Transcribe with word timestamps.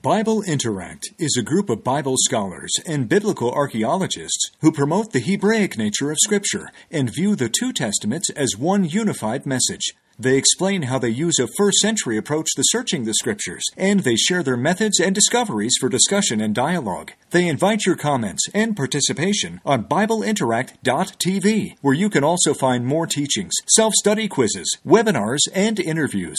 Bible 0.00 0.42
Interact 0.44 1.10
is 1.18 1.36
a 1.36 1.42
group 1.42 1.68
of 1.68 1.84
Bible 1.84 2.14
scholars 2.16 2.72
and 2.86 3.10
biblical 3.10 3.52
archaeologists 3.52 4.50
who 4.62 4.72
promote 4.72 5.12
the 5.12 5.20
Hebraic 5.20 5.76
nature 5.76 6.10
of 6.10 6.16
Scripture 6.18 6.70
and 6.90 7.14
view 7.14 7.36
the 7.36 7.50
two 7.50 7.74
Testaments 7.74 8.30
as 8.30 8.56
one 8.56 8.84
unified 8.84 9.44
message. 9.44 9.92
They 10.18 10.38
explain 10.38 10.84
how 10.84 10.98
they 10.98 11.10
use 11.10 11.38
a 11.38 11.48
first 11.58 11.76
century 11.80 12.16
approach 12.16 12.54
to 12.56 12.62
searching 12.64 13.04
the 13.04 13.12
Scriptures, 13.12 13.64
and 13.76 14.00
they 14.00 14.16
share 14.16 14.42
their 14.42 14.56
methods 14.56 14.98
and 14.98 15.14
discoveries 15.14 15.76
for 15.78 15.90
discussion 15.90 16.40
and 16.40 16.54
dialogue. 16.54 17.12
They 17.28 17.46
invite 17.46 17.84
your 17.84 17.96
comments 17.96 18.48
and 18.54 18.74
participation 18.74 19.60
on 19.62 19.84
BibleInteract.tv, 19.84 21.74
where 21.82 21.94
you 21.94 22.08
can 22.08 22.24
also 22.24 22.54
find 22.54 22.86
more 22.86 23.06
teachings, 23.06 23.52
self 23.68 23.92
study 23.92 24.26
quizzes, 24.26 24.78
webinars, 24.86 25.40
and 25.52 25.78
interviews. 25.78 26.38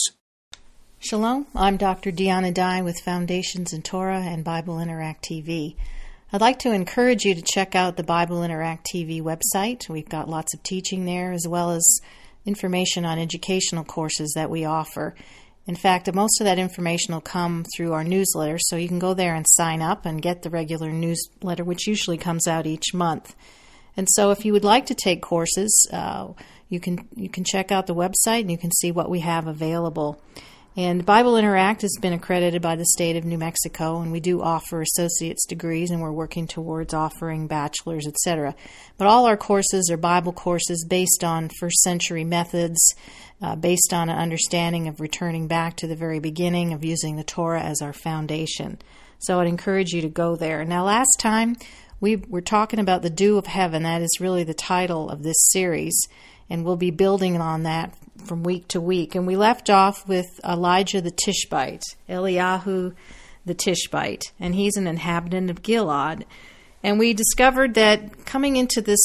Shalom, 1.06 1.46
I'm 1.54 1.76
Dr. 1.76 2.10
Deanna 2.10 2.54
Dye 2.54 2.80
with 2.80 2.98
Foundations 3.00 3.74
in 3.74 3.82
Torah 3.82 4.22
and 4.22 4.42
Bible 4.42 4.80
Interact 4.80 5.22
TV. 5.22 5.76
I'd 6.32 6.40
like 6.40 6.60
to 6.60 6.72
encourage 6.72 7.24
you 7.24 7.34
to 7.34 7.42
check 7.42 7.74
out 7.74 7.98
the 7.98 8.02
Bible 8.02 8.42
Interact 8.42 8.86
TV 8.90 9.20
website. 9.20 9.86
We've 9.86 10.08
got 10.08 10.30
lots 10.30 10.54
of 10.54 10.62
teaching 10.62 11.04
there 11.04 11.32
as 11.32 11.46
well 11.46 11.72
as 11.72 12.00
information 12.46 13.04
on 13.04 13.18
educational 13.18 13.84
courses 13.84 14.32
that 14.34 14.48
we 14.48 14.64
offer. 14.64 15.14
In 15.66 15.76
fact, 15.76 16.10
most 16.14 16.40
of 16.40 16.46
that 16.46 16.58
information 16.58 17.12
will 17.12 17.20
come 17.20 17.66
through 17.76 17.92
our 17.92 18.02
newsletter, 18.02 18.56
so 18.58 18.76
you 18.76 18.88
can 18.88 18.98
go 18.98 19.12
there 19.12 19.34
and 19.34 19.44
sign 19.46 19.82
up 19.82 20.06
and 20.06 20.22
get 20.22 20.40
the 20.40 20.48
regular 20.48 20.90
newsletter, 20.90 21.64
which 21.64 21.86
usually 21.86 22.16
comes 22.16 22.48
out 22.48 22.66
each 22.66 22.94
month. 22.94 23.36
And 23.94 24.08
so, 24.10 24.30
if 24.30 24.46
you 24.46 24.54
would 24.54 24.64
like 24.64 24.86
to 24.86 24.94
take 24.94 25.20
courses, 25.20 25.86
uh, 25.92 26.28
you 26.70 26.80
can 26.80 27.06
you 27.14 27.28
can 27.28 27.44
check 27.44 27.70
out 27.70 27.86
the 27.86 27.94
website 27.94 28.40
and 28.40 28.50
you 28.50 28.56
can 28.56 28.72
see 28.72 28.90
what 28.90 29.10
we 29.10 29.20
have 29.20 29.46
available. 29.46 30.18
And 30.76 31.06
Bible 31.06 31.36
Interact 31.36 31.82
has 31.82 31.96
been 32.00 32.12
accredited 32.12 32.60
by 32.60 32.74
the 32.74 32.84
state 32.84 33.14
of 33.14 33.24
New 33.24 33.38
Mexico, 33.38 34.00
and 34.00 34.10
we 34.10 34.18
do 34.18 34.42
offer 34.42 34.80
associate's 34.80 35.46
degrees, 35.46 35.92
and 35.92 36.00
we're 36.02 36.10
working 36.10 36.48
towards 36.48 36.92
offering 36.92 37.46
bachelor's, 37.46 38.08
etc. 38.08 38.56
But 38.98 39.06
all 39.06 39.26
our 39.26 39.36
courses 39.36 39.88
are 39.92 39.96
Bible 39.96 40.32
courses 40.32 40.84
based 40.88 41.22
on 41.22 41.48
first 41.60 41.80
century 41.82 42.24
methods, 42.24 42.92
uh, 43.40 43.54
based 43.54 43.92
on 43.92 44.08
an 44.08 44.18
understanding 44.18 44.88
of 44.88 45.00
returning 45.00 45.46
back 45.46 45.76
to 45.76 45.86
the 45.86 45.94
very 45.94 46.18
beginning 46.18 46.72
of 46.72 46.84
using 46.84 47.14
the 47.14 47.22
Torah 47.22 47.62
as 47.62 47.80
our 47.80 47.92
foundation. 47.92 48.78
So 49.20 49.38
I'd 49.38 49.46
encourage 49.46 49.92
you 49.92 50.02
to 50.02 50.08
go 50.08 50.34
there. 50.34 50.64
Now, 50.64 50.84
last 50.84 51.20
time 51.20 51.56
we 52.00 52.16
were 52.16 52.40
talking 52.40 52.80
about 52.80 53.02
the 53.02 53.10
dew 53.10 53.38
of 53.38 53.46
heaven. 53.46 53.84
That 53.84 54.02
is 54.02 54.18
really 54.20 54.42
the 54.42 54.54
title 54.54 55.08
of 55.08 55.22
this 55.22 55.36
series, 55.52 55.96
and 56.50 56.64
we'll 56.64 56.76
be 56.76 56.90
building 56.90 57.40
on 57.40 57.62
that 57.62 57.94
from 58.24 58.42
week 58.42 58.68
to 58.68 58.80
week. 58.80 59.14
And 59.14 59.26
we 59.26 59.36
left 59.36 59.70
off 59.70 60.06
with 60.08 60.26
Elijah 60.44 61.00
the 61.00 61.10
Tishbite, 61.10 61.84
Eliyahu 62.08 62.94
the 63.46 63.54
Tishbite, 63.54 64.32
and 64.40 64.54
he's 64.54 64.76
an 64.76 64.86
inhabitant 64.86 65.50
of 65.50 65.62
Gilad. 65.62 66.24
And 66.82 66.98
we 66.98 67.12
discovered 67.12 67.74
that 67.74 68.26
coming 68.26 68.56
into 68.56 68.80
this 68.80 69.00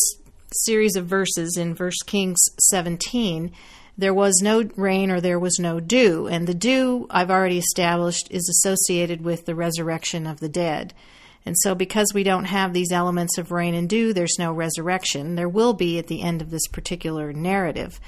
series 0.66 0.96
of 0.96 1.06
verses 1.06 1.58
in 1.58 1.76
1 1.76 1.92
Kings 2.06 2.40
17, 2.70 3.52
there 3.98 4.14
was 4.14 4.40
no 4.42 4.64
rain 4.76 5.12
or 5.12 5.20
there 5.20 5.40
was 5.40 5.60
no 5.60 5.80
dew. 5.80 6.28
And 6.28 6.48
the 6.48 6.54
dew, 6.54 7.08
I've 7.10 7.30
already 7.30 7.58
established, 7.58 8.28
is 8.32 8.48
associated 8.50 9.22
with 9.22 9.46
the 9.46 9.56
resurrection 9.56 10.26
of 10.26 10.40
the 10.40 10.50
dead. 10.50 10.94
And 11.46 11.56
so, 11.60 11.74
because 11.74 12.12
we 12.14 12.24
don't 12.24 12.46
have 12.46 12.74
these 12.74 12.92
elements 12.92 13.38
of 13.38 13.52
rain 13.52 13.74
and 13.74 13.90
dew, 13.90 14.14
there's 14.14 14.38
no 14.38 14.52
resurrection. 14.52 15.36
There 15.36 15.50
will 15.50 15.74
be 15.74 15.98
at 15.98 16.08
the 16.08 16.22
end 16.22 16.42
of 16.42 16.50
this 16.50 16.68
particular 16.68 17.34
narrative. 17.34 18.00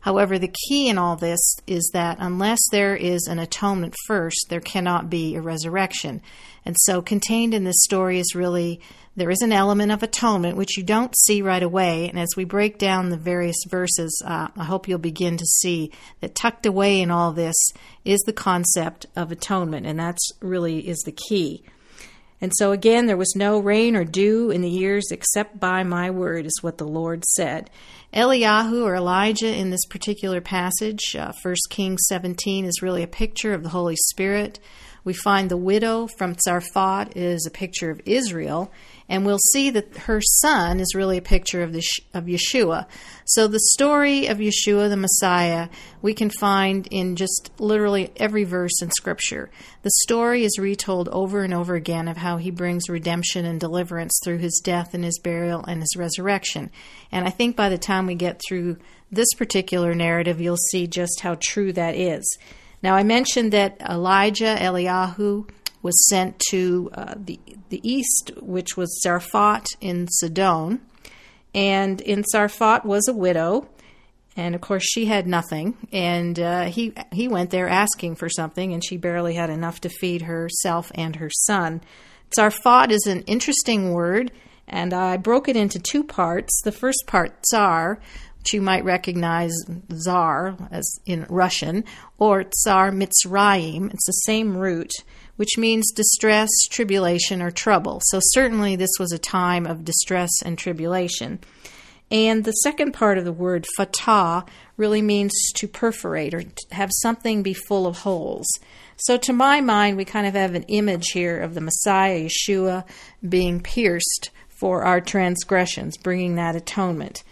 However, 0.00 0.38
the 0.38 0.54
key 0.68 0.88
in 0.88 0.98
all 0.98 1.16
this 1.16 1.40
is 1.66 1.90
that 1.92 2.18
unless 2.20 2.60
there 2.70 2.94
is 2.94 3.26
an 3.26 3.38
atonement 3.38 3.94
first, 4.06 4.46
there 4.48 4.60
cannot 4.60 5.10
be 5.10 5.34
a 5.34 5.40
resurrection. 5.40 6.22
And 6.64 6.76
so, 6.80 7.02
contained 7.02 7.54
in 7.54 7.64
this 7.64 7.82
story 7.82 8.18
is 8.18 8.34
really 8.34 8.80
there 9.16 9.30
is 9.30 9.40
an 9.40 9.52
element 9.52 9.90
of 9.90 10.02
atonement 10.02 10.56
which 10.56 10.76
you 10.76 10.84
don't 10.84 11.16
see 11.18 11.42
right 11.42 11.62
away. 11.62 12.08
And 12.08 12.20
as 12.20 12.28
we 12.36 12.44
break 12.44 12.78
down 12.78 13.08
the 13.08 13.16
various 13.16 13.56
verses, 13.68 14.22
uh, 14.24 14.48
I 14.56 14.64
hope 14.64 14.86
you'll 14.86 14.98
begin 14.98 15.36
to 15.36 15.44
see 15.44 15.90
that 16.20 16.36
tucked 16.36 16.66
away 16.66 17.00
in 17.00 17.10
all 17.10 17.32
this 17.32 17.56
is 18.04 18.20
the 18.20 18.32
concept 18.32 19.06
of 19.16 19.32
atonement, 19.32 19.86
and 19.86 19.98
that's 19.98 20.30
really 20.40 20.86
is 20.86 20.98
the 20.98 21.16
key. 21.28 21.64
And 22.40 22.52
so 22.56 22.72
again, 22.72 23.06
there 23.06 23.16
was 23.16 23.34
no 23.34 23.58
rain 23.58 23.96
or 23.96 24.04
dew 24.04 24.50
in 24.50 24.60
the 24.60 24.70
years 24.70 25.10
except 25.10 25.58
by 25.58 25.82
my 25.82 26.10
word, 26.10 26.46
is 26.46 26.62
what 26.62 26.78
the 26.78 26.86
Lord 26.86 27.24
said. 27.24 27.70
Eliyahu 28.14 28.84
or 28.84 28.94
Elijah 28.94 29.52
in 29.54 29.70
this 29.70 29.84
particular 29.86 30.40
passage, 30.40 31.16
uh, 31.16 31.32
1 31.42 31.54
Kings 31.70 32.06
17, 32.08 32.64
is 32.64 32.82
really 32.82 33.02
a 33.02 33.08
picture 33.08 33.52
of 33.52 33.62
the 33.62 33.68
Holy 33.70 33.96
Spirit. 33.96 34.60
We 35.08 35.14
find 35.14 35.50
the 35.50 35.56
widow 35.56 36.06
from 36.06 36.34
Tsarfat 36.34 37.16
is 37.16 37.46
a 37.46 37.50
picture 37.50 37.90
of 37.90 38.02
Israel, 38.04 38.70
and 39.08 39.24
we'll 39.24 39.38
see 39.38 39.70
that 39.70 39.96
her 40.00 40.20
son 40.20 40.80
is 40.80 40.94
really 40.94 41.16
a 41.16 41.22
picture 41.22 41.62
of 41.62 41.72
the 41.72 41.82
of 42.12 42.26
Yeshua. 42.26 42.84
So 43.24 43.48
the 43.48 43.58
story 43.72 44.26
of 44.26 44.36
Yeshua 44.36 44.90
the 44.90 44.98
Messiah 44.98 45.70
we 46.02 46.12
can 46.12 46.28
find 46.28 46.86
in 46.90 47.16
just 47.16 47.50
literally 47.58 48.12
every 48.16 48.44
verse 48.44 48.82
in 48.82 48.90
Scripture. 48.90 49.48
The 49.80 49.92
story 50.02 50.44
is 50.44 50.58
retold 50.58 51.08
over 51.08 51.42
and 51.42 51.54
over 51.54 51.74
again 51.74 52.06
of 52.06 52.18
how 52.18 52.36
he 52.36 52.50
brings 52.50 52.90
redemption 52.90 53.46
and 53.46 53.58
deliverance 53.58 54.20
through 54.22 54.40
his 54.40 54.60
death 54.62 54.92
and 54.92 55.04
his 55.04 55.18
burial 55.18 55.64
and 55.64 55.80
his 55.80 55.96
resurrection. 55.96 56.70
And 57.10 57.26
I 57.26 57.30
think 57.30 57.56
by 57.56 57.70
the 57.70 57.78
time 57.78 58.06
we 58.06 58.14
get 58.14 58.42
through 58.46 58.76
this 59.10 59.32
particular 59.38 59.94
narrative, 59.94 60.38
you'll 60.38 60.58
see 60.70 60.86
just 60.86 61.20
how 61.20 61.38
true 61.40 61.72
that 61.72 61.94
is. 61.94 62.36
Now, 62.82 62.94
I 62.94 63.02
mentioned 63.02 63.52
that 63.52 63.80
Elijah, 63.80 64.56
Eliyahu, 64.58 65.48
was 65.82 66.08
sent 66.08 66.38
to 66.50 66.90
uh, 66.94 67.14
the, 67.16 67.38
the 67.68 67.80
east, 67.88 68.32
which 68.40 68.76
was 68.76 69.00
Zarephath 69.02 69.66
in 69.80 70.08
Sidon. 70.08 70.80
And 71.54 72.00
in 72.00 72.24
Zarephath 72.30 72.84
was 72.84 73.08
a 73.08 73.14
widow, 73.14 73.68
and 74.36 74.54
of 74.54 74.60
course 74.60 74.84
she 74.84 75.06
had 75.06 75.26
nothing. 75.26 75.76
And 75.92 76.38
uh, 76.38 76.64
he 76.66 76.92
he 77.10 77.26
went 77.26 77.50
there 77.50 77.68
asking 77.68 78.16
for 78.16 78.28
something, 78.28 78.72
and 78.72 78.84
she 78.84 78.96
barely 78.96 79.34
had 79.34 79.50
enough 79.50 79.80
to 79.80 79.88
feed 79.88 80.22
herself 80.22 80.92
and 80.94 81.16
her 81.16 81.30
son. 81.30 81.80
Zarephath 82.34 82.90
is 82.90 83.06
an 83.06 83.22
interesting 83.22 83.92
word, 83.92 84.30
and 84.66 84.92
I 84.92 85.16
broke 85.16 85.48
it 85.48 85.56
into 85.56 85.78
two 85.78 86.04
parts. 86.04 86.60
The 86.62 86.72
first 86.72 87.04
part, 87.06 87.42
tsar, 87.42 87.98
which 88.40 88.54
you 88.54 88.62
might 88.62 88.84
recognize 88.84 89.52
Tsar 89.92 90.56
as 90.70 90.88
in 91.04 91.26
Russian, 91.28 91.84
or 92.18 92.44
Tsar 92.44 92.90
Mitzrayim. 92.90 93.92
It's 93.92 94.06
the 94.06 94.12
same 94.12 94.56
root, 94.56 94.92
which 95.36 95.58
means 95.58 95.92
distress, 95.92 96.48
tribulation, 96.70 97.42
or 97.42 97.50
trouble. 97.50 98.00
So 98.04 98.20
certainly 98.22 98.76
this 98.76 98.92
was 98.98 99.12
a 99.12 99.18
time 99.18 99.66
of 99.66 99.84
distress 99.84 100.30
and 100.44 100.56
tribulation. 100.56 101.40
And 102.10 102.44
the 102.44 102.52
second 102.52 102.92
part 102.92 103.18
of 103.18 103.24
the 103.24 103.32
word 103.32 103.66
fatah 103.76 104.46
really 104.78 105.02
means 105.02 105.32
to 105.56 105.68
perforate 105.68 106.32
or 106.32 106.42
to 106.42 106.66
have 106.70 106.90
something 107.02 107.42
be 107.42 107.52
full 107.52 107.86
of 107.86 107.98
holes. 107.98 108.46
So 108.96 109.18
to 109.18 109.32
my 109.32 109.60
mind, 109.60 109.96
we 109.96 110.04
kind 110.04 110.26
of 110.26 110.34
have 110.34 110.54
an 110.54 110.62
image 110.64 111.10
here 111.12 111.38
of 111.38 111.54
the 111.54 111.60
Messiah, 111.60 112.28
Yeshua, 112.28 112.84
being 113.28 113.60
pierced 113.60 114.30
for 114.48 114.84
our 114.84 115.00
transgressions, 115.00 115.96
bringing 115.98 116.36
that 116.36 116.56
atonement. 116.56 117.22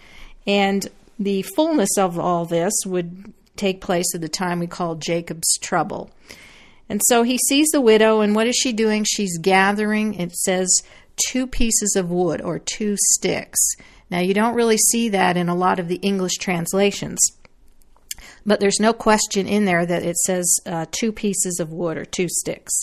And 0.47 0.87
the 1.19 1.41
fullness 1.41 1.97
of 1.97 2.17
all 2.17 2.45
this 2.45 2.73
would 2.85 3.33
take 3.55 3.81
place 3.81 4.15
at 4.15 4.21
the 4.21 4.29
time 4.29 4.59
we 4.59 4.67
call 4.67 4.95
Jacob's 4.95 5.57
trouble. 5.59 6.09
And 6.89 7.01
so 7.05 7.23
he 7.23 7.37
sees 7.37 7.67
the 7.69 7.81
widow, 7.81 8.21
and 8.21 8.33
what 8.33 8.47
is 8.47 8.55
she 8.55 8.71
doing? 8.71 9.03
She's 9.03 9.37
gathering, 9.37 10.13
it 10.13 10.31
says, 10.31 10.83
two 11.29 11.45
pieces 11.47 11.95
of 11.97 12.09
wood 12.09 12.41
or 12.41 12.59
two 12.59 12.95
sticks. 12.97 13.59
Now, 14.09 14.19
you 14.19 14.33
don't 14.33 14.55
really 14.55 14.77
see 14.77 15.09
that 15.09 15.35
in 15.35 15.49
a 15.49 15.55
lot 15.55 15.79
of 15.79 15.89
the 15.89 15.97
English 15.97 16.35
translations, 16.35 17.19
but 18.45 18.61
there's 18.61 18.79
no 18.79 18.93
question 18.93 19.47
in 19.47 19.65
there 19.65 19.85
that 19.85 20.03
it 20.03 20.15
says 20.17 20.59
uh, 20.65 20.85
two 20.91 21.11
pieces 21.11 21.59
of 21.59 21.73
wood 21.73 21.97
or 21.97 22.05
two 22.05 22.29
sticks. 22.29 22.73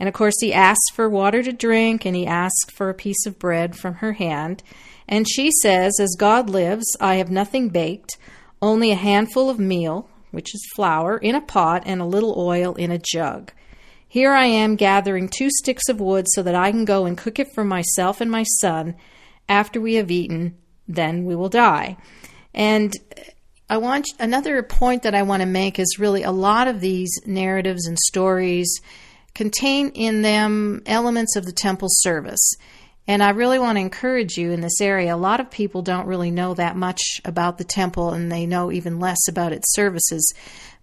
And 0.00 0.08
of 0.08 0.14
course, 0.14 0.34
he 0.40 0.52
asks 0.52 0.90
for 0.92 1.08
water 1.08 1.42
to 1.44 1.52
drink 1.52 2.04
and 2.04 2.16
he 2.16 2.26
asks 2.26 2.72
for 2.74 2.90
a 2.90 2.94
piece 2.94 3.24
of 3.26 3.38
bread 3.38 3.76
from 3.76 3.94
her 3.94 4.14
hand. 4.14 4.64
And 5.08 5.28
she 5.28 5.50
says, 5.62 5.98
As 6.00 6.16
God 6.18 6.48
lives, 6.48 6.96
I 7.00 7.16
have 7.16 7.30
nothing 7.30 7.68
baked, 7.68 8.16
only 8.62 8.90
a 8.90 8.96
handful 8.96 9.50
of 9.50 9.58
meal, 9.58 10.08
which 10.30 10.54
is 10.54 10.70
flour, 10.74 11.18
in 11.18 11.34
a 11.34 11.40
pot, 11.40 11.82
and 11.86 12.00
a 12.00 12.06
little 12.06 12.34
oil 12.38 12.74
in 12.74 12.90
a 12.90 12.98
jug. 12.98 13.52
Here 14.08 14.32
I 14.32 14.46
am 14.46 14.76
gathering 14.76 15.28
two 15.28 15.50
sticks 15.50 15.88
of 15.88 16.00
wood 16.00 16.26
so 16.28 16.42
that 16.42 16.54
I 16.54 16.70
can 16.70 16.84
go 16.84 17.04
and 17.04 17.18
cook 17.18 17.38
it 17.38 17.52
for 17.52 17.64
myself 17.64 18.20
and 18.20 18.30
my 18.30 18.44
son. 18.60 18.94
After 19.48 19.80
we 19.80 19.94
have 19.94 20.10
eaten, 20.10 20.56
then 20.86 21.24
we 21.24 21.34
will 21.34 21.48
die. 21.48 21.96
And 22.54 22.94
I 23.68 23.78
want 23.78 24.06
another 24.20 24.62
point 24.62 25.02
that 25.02 25.14
I 25.14 25.22
want 25.22 25.40
to 25.40 25.46
make 25.46 25.78
is 25.78 25.98
really 25.98 26.22
a 26.22 26.30
lot 26.30 26.68
of 26.68 26.80
these 26.80 27.10
narratives 27.26 27.86
and 27.86 27.98
stories 27.98 28.80
contain 29.34 29.88
in 29.90 30.22
them 30.22 30.82
elements 30.86 31.34
of 31.34 31.44
the 31.44 31.52
temple 31.52 31.88
service. 31.90 32.54
And 33.06 33.22
I 33.22 33.30
really 33.30 33.58
want 33.58 33.76
to 33.76 33.82
encourage 33.82 34.38
you 34.38 34.52
in 34.52 34.62
this 34.62 34.80
area. 34.80 35.14
A 35.14 35.16
lot 35.16 35.40
of 35.40 35.50
people 35.50 35.82
don't 35.82 36.06
really 36.06 36.30
know 36.30 36.54
that 36.54 36.74
much 36.74 37.00
about 37.24 37.58
the 37.58 37.64
temple 37.64 38.10
and 38.10 38.32
they 38.32 38.46
know 38.46 38.72
even 38.72 38.98
less 38.98 39.28
about 39.28 39.52
its 39.52 39.74
services. 39.74 40.32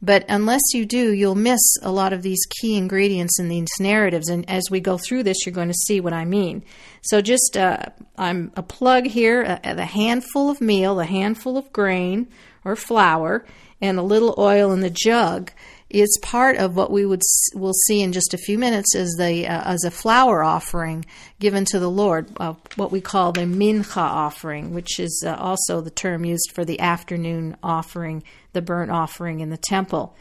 But 0.03 0.25
unless 0.29 0.61
you 0.73 0.85
do, 0.85 1.11
you'll 1.13 1.35
miss 1.35 1.61
a 1.81 1.91
lot 1.91 2.13
of 2.13 2.21
these 2.21 2.45
key 2.59 2.77
ingredients 2.77 3.39
in 3.39 3.49
these 3.49 3.67
narratives. 3.79 4.29
And 4.29 4.47
as 4.47 4.63
we 4.69 4.79
go 4.79 4.97
through 4.97 5.23
this, 5.23 5.45
you're 5.45 5.55
going 5.55 5.69
to 5.69 5.73
see 5.73 5.99
what 5.99 6.13
I 6.13 6.25
mean. 6.25 6.63
So 7.01 7.21
just, 7.21 7.57
uh, 7.57 7.85
I'm 8.17 8.51
a 8.55 8.63
plug 8.63 9.07
here, 9.07 9.41
a, 9.41 9.59
a 9.63 9.85
handful 9.85 10.51
of 10.51 10.61
meal, 10.61 10.99
a 10.99 11.05
handful 11.05 11.57
of 11.57 11.73
grain 11.73 12.27
or 12.63 12.75
flour, 12.75 13.45
and 13.79 13.97
a 13.97 14.03
little 14.03 14.35
oil 14.37 14.71
in 14.71 14.81
the 14.81 14.91
jug 14.91 15.51
is 15.93 16.19
part 16.21 16.57
of 16.57 16.75
what 16.75 16.91
we 16.91 17.05
would 17.05 17.21
will 17.53 17.73
see 17.73 18.01
in 18.01 18.13
just 18.13 18.33
a 18.33 18.37
few 18.37 18.57
minutes 18.57 18.95
as 18.95 19.15
the 19.17 19.47
uh, 19.47 19.63
as 19.65 19.83
a 19.83 19.91
flour 19.91 20.43
offering 20.43 21.05
given 21.39 21.65
to 21.65 21.79
the 21.79 21.89
Lord, 21.89 22.27
uh, 22.37 22.53
what 22.75 22.91
we 22.91 23.01
call 23.01 23.31
the 23.31 23.41
mincha 23.41 23.97
offering, 23.97 24.73
which 24.73 24.99
is 24.99 25.23
uh, 25.25 25.35
also 25.35 25.81
the 25.81 25.89
term 25.89 26.23
used 26.25 26.51
for 26.53 26.63
the 26.63 26.79
afternoon 26.79 27.57
offering, 27.63 28.23
the 28.53 28.61
burnt 28.61 28.91
offering 28.91 29.39
in 29.39 29.49
the 29.49 29.57
temple. 29.57 30.15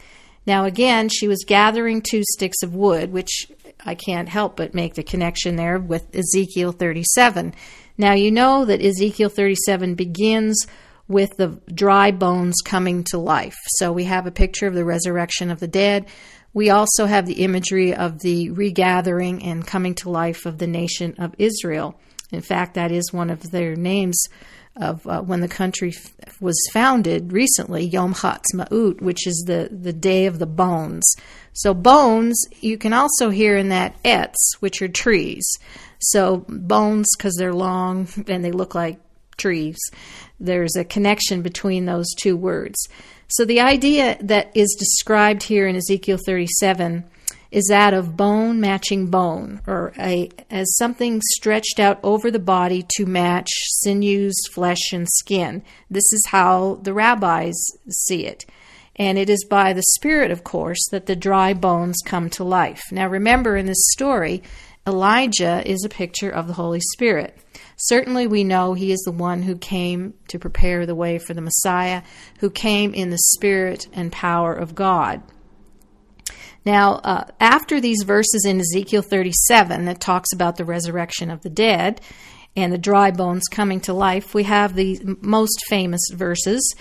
Now 0.47 0.65
again, 0.65 1.09
she 1.09 1.29
was 1.29 1.45
gathering 1.47 2.03
two 2.03 2.23
sticks 2.33 2.63
of 2.63 2.75
wood, 2.75 3.13
which 3.13 3.51
I 3.85 3.95
can't 3.95 4.29
help 4.29 4.57
but 4.57 4.75
make 4.75 4.95
the 4.95 5.03
connection 5.03 5.57
there 5.57 5.79
with 5.79 6.15
Ezekiel 6.15 6.73
37. 6.73 7.55
Now 7.99 8.13
you 8.15 8.31
know 8.31 8.65
that 8.65 8.83
Ezekiel 8.83 9.29
37 9.29 9.95
begins 9.95 10.67
with 11.11 11.37
the 11.37 11.61
dry 11.75 12.13
bones 12.13 12.55
coming 12.65 13.03
to 13.03 13.19
life. 13.19 13.57
So 13.79 13.91
we 13.91 14.05
have 14.05 14.29
a 14.29 14.31
picture 14.31 14.69
of 14.69 14.75
the 14.75 14.85
resurrection 14.85 15.51
of 15.51 15.59
the 15.59 15.67
dead. 15.67 16.07
We 16.55 16.71
also 16.71 17.07
have 17.07 17.27
the 17.27 17.43
imagery 17.43 17.93
of 17.93 18.21
the 18.21 18.51
regathering 18.51 19.43
and 19.43 19.67
coming 19.67 19.97
to 19.97 20.09
life 20.09 20.47
of 20.47 20.59
the 20.59 20.69
nation 20.69 21.17
of 21.19 21.35
Israel. 21.37 21.99
In 22.31 22.43
fact, 22.43 22.75
that 22.75 22.93
is 22.93 23.13
one 23.13 23.29
of 23.29 23.51
their 23.51 23.75
names 23.75 24.23
of 24.77 25.05
uh, 25.05 25.21
when 25.21 25.41
the 25.41 25.49
country 25.49 25.93
f- 25.97 26.41
was 26.41 26.57
founded 26.73 27.33
recently, 27.33 27.85
Yom 27.85 28.13
Ha'atzmaut, 28.13 29.03
which 29.03 29.27
is 29.27 29.43
the, 29.49 29.69
the 29.73 29.93
day 29.93 30.27
of 30.27 30.39
the 30.39 30.47
bones. 30.47 31.13
So 31.55 31.75
bones, 31.75 32.41
you 32.61 32.79
can 32.79 32.93
also 32.93 33.31
hear 33.31 33.57
in 33.57 33.71
that 33.71 34.01
etz, 34.05 34.37
which 34.61 34.81
are 34.81 34.89
trees. 34.89 35.45
So 35.99 36.45
bones, 36.49 37.09
because 37.19 37.35
they're 37.37 37.53
long 37.53 38.07
and 38.29 38.45
they 38.45 38.53
look 38.53 38.77
like 38.77 39.01
trees. 39.37 39.79
There's 40.41 40.75
a 40.77 40.85
connection 40.85 41.43
between 41.43 41.85
those 41.85 42.07
two 42.21 42.37
words. 42.37 42.89
So 43.29 43.45
the 43.45 43.61
idea 43.61 44.17
that 44.23 44.51
is 44.57 44.75
described 44.79 45.45
here 45.45 45.69
in 45.69 45.77
Ezekiel 45.77 46.19
37 46.25 47.05
is 47.51 47.67
that 47.69 47.93
of 47.93 48.17
bone 48.17 48.61
matching 48.61 49.09
bone, 49.09 49.61
or 49.67 49.93
a, 49.99 50.31
as 50.51 50.77
something 50.77 51.21
stretched 51.33 51.81
out 51.81 51.99
over 52.03 52.31
the 52.31 52.39
body 52.39 52.85
to 52.97 53.07
match 53.07 53.51
sinews, 53.83 54.37
flesh, 54.53 54.93
and 54.93 55.09
skin. 55.09 55.63
This 55.91 56.13
is 56.13 56.25
how 56.29 56.79
the 56.83 56.95
rabbis 56.95 57.57
see 57.89 58.25
it. 58.25 58.47
And 58.97 59.19
it 59.19 59.29
is 59.31 59.45
by 59.45 59.73
the 59.73 59.83
Spirit, 59.95 60.31
of 60.31 60.45
course, 60.45 60.89
that 60.91 61.07
the 61.07 61.17
dry 61.17 61.55
bones 61.55 61.99
come 62.05 62.31
to 62.31 62.45
life. 62.45 62.83
Now, 62.93 63.09
remember 63.09 63.57
in 63.57 63.67
this 63.67 63.91
story, 63.93 64.43
Elijah 64.87 65.63
is 65.69 65.85
a 65.85 65.89
picture 65.89 66.31
of 66.31 66.47
the 66.47 66.55
Holy 66.55 66.81
Spirit. 66.93 67.37
Certainly, 67.85 68.27
we 68.27 68.45
know 68.45 68.75
he 68.75 68.93
is 68.93 69.01
the 69.01 69.13
one 69.13 69.43
who 69.43 69.57
came 69.57 70.13
to 70.29 70.39
prepare 70.39 70.85
the 70.85 70.95
way 70.95 71.19
for 71.19 71.33
the 71.33 71.41
Messiah, 71.41 72.03
who 72.41 72.51
came 72.51 72.93
in 72.93 73.09
the 73.09 73.19
spirit 73.19 73.89
and 73.95 74.13
power 74.13 74.53
of 74.53 74.75
God. 74.75 75.23
Now, 76.65 76.97
uh, 76.97 77.25
after 77.41 77.81
these 77.81 78.03
verses 78.03 78.45
in 78.45 78.61
Ezekiel 78.61 79.01
37 79.01 79.87
that 79.87 80.01
talks 80.01 80.31
about 80.35 80.57
the 80.57 80.65
resurrection 80.67 81.31
of 81.31 81.41
the 81.41 81.49
dead 81.49 82.03
and 82.55 82.71
the 82.71 82.79
dry 82.79 83.11
bones 83.11 83.45
coming 83.51 83.81
to 83.81 83.95
life, 83.95 84.35
we 84.35 84.43
have 84.43 84.75
the 84.75 85.01
most 85.23 85.59
famous 85.69 86.03
verses 86.13 86.75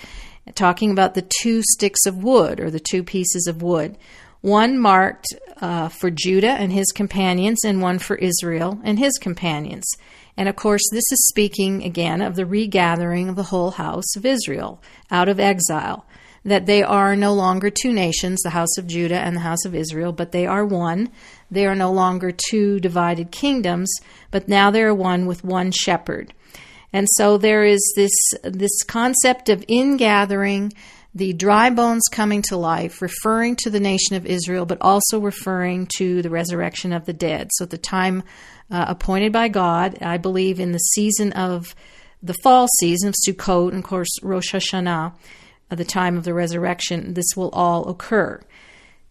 talking 0.55 0.91
about 0.91 1.13
the 1.13 1.27
two 1.41 1.61
sticks 1.63 2.05
of 2.05 2.23
wood 2.23 2.59
or 2.59 2.69
the 2.69 2.79
two 2.79 3.03
pieces 3.03 3.47
of 3.47 3.61
wood. 3.61 3.97
One 4.41 4.79
marked 4.79 5.27
uh, 5.59 5.89
for 5.89 6.09
Judah 6.09 6.51
and 6.51 6.71
his 6.71 6.91
companions, 6.91 7.63
and 7.65 7.81
one 7.81 7.99
for 7.99 8.15
Israel 8.15 8.79
and 8.83 8.97
his 8.97 9.17
companions. 9.17 9.85
And 10.37 10.47
of 10.47 10.55
course, 10.55 10.83
this 10.91 11.11
is 11.11 11.27
speaking 11.27 11.83
again 11.83 12.21
of 12.21 12.35
the 12.35 12.45
regathering 12.45 13.27
of 13.27 13.35
the 13.35 13.43
whole 13.43 13.71
house 13.71 14.15
of 14.15 14.25
Israel 14.25 14.81
out 15.11 15.27
of 15.27 15.39
exile. 15.39 16.05
That 16.45 16.65
they 16.65 16.81
are 16.81 17.17
no 17.17 17.33
longer 17.33 17.69
two 17.69 17.91
nations, 17.91 18.41
the 18.41 18.51
house 18.51 18.77
of 18.77 18.87
Judah 18.87 19.19
and 19.19 19.35
the 19.35 19.41
house 19.41 19.65
of 19.65 19.75
Israel, 19.75 20.13
but 20.13 20.31
they 20.31 20.47
are 20.47 20.65
one. 20.65 21.09
They 21.51 21.65
are 21.65 21.75
no 21.75 21.91
longer 21.91 22.31
two 22.31 22.79
divided 22.79 23.31
kingdoms, 23.31 23.91
but 24.31 24.47
now 24.47 24.71
they 24.71 24.81
are 24.83 24.93
one 24.93 25.25
with 25.25 25.43
one 25.43 25.71
shepherd. 25.71 26.33
And 26.93 27.07
so 27.17 27.37
there 27.37 27.65
is 27.65 27.81
this, 27.97 28.13
this 28.43 28.83
concept 28.83 29.49
of 29.49 29.65
ingathering, 29.67 30.71
the 31.13 31.33
dry 31.33 31.69
bones 31.69 32.03
coming 32.11 32.41
to 32.43 32.57
life, 32.57 33.01
referring 33.01 33.55
to 33.57 33.69
the 33.69 33.79
nation 33.79 34.15
of 34.15 34.25
Israel, 34.25 34.65
but 34.65 34.77
also 34.81 35.19
referring 35.19 35.87
to 35.97 36.21
the 36.21 36.29
resurrection 36.29 36.93
of 36.93 37.05
the 37.05 37.13
dead. 37.13 37.49
So 37.53 37.63
at 37.63 37.71
the 37.71 37.77
time 37.77 38.23
uh, 38.69 38.85
appointed 38.87 39.31
by 39.31 39.47
God, 39.47 39.97
I 40.01 40.17
believe, 40.17 40.59
in 40.59 40.71
the 40.71 40.77
season 40.77 41.31
of 41.33 41.75
the 42.21 42.35
fall 42.43 42.67
season 42.79 43.09
of 43.09 43.15
Sukkot, 43.27 43.69
and 43.69 43.79
of 43.79 43.83
course 43.83 44.21
Rosh 44.21 44.53
Hashanah, 44.53 45.13
at 45.71 45.77
the 45.77 45.85
time 45.85 46.17
of 46.17 46.23
the 46.23 46.33
resurrection, 46.33 47.13
this 47.13 47.35
will 47.35 47.49
all 47.49 47.87
occur. 47.89 48.41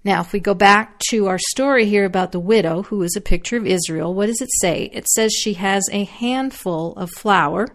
Now, 0.05 0.21
if 0.21 0.33
we 0.33 0.41
go 0.41 0.55
back 0.55 0.99
to 1.11 1.27
our 1.27 1.39
story 1.51 1.87
here 1.87 2.05
about 2.05 2.33
the 2.33 2.41
widow, 2.41 2.83
who 2.85 3.03
is 3.03 3.17
a 3.17 3.21
picture 3.21 3.57
of 3.57 3.67
Israel, 3.67 4.15
what 4.15 4.27
does 4.27 4.41
it 4.41 4.51
say? 4.61 4.91
It 4.93 5.09
says 5.09 5.33
she 5.33 5.55
has 5.55 5.85
a 5.91 6.05
handful 6.05 6.95
of 6.97 7.11
flour 7.11 7.69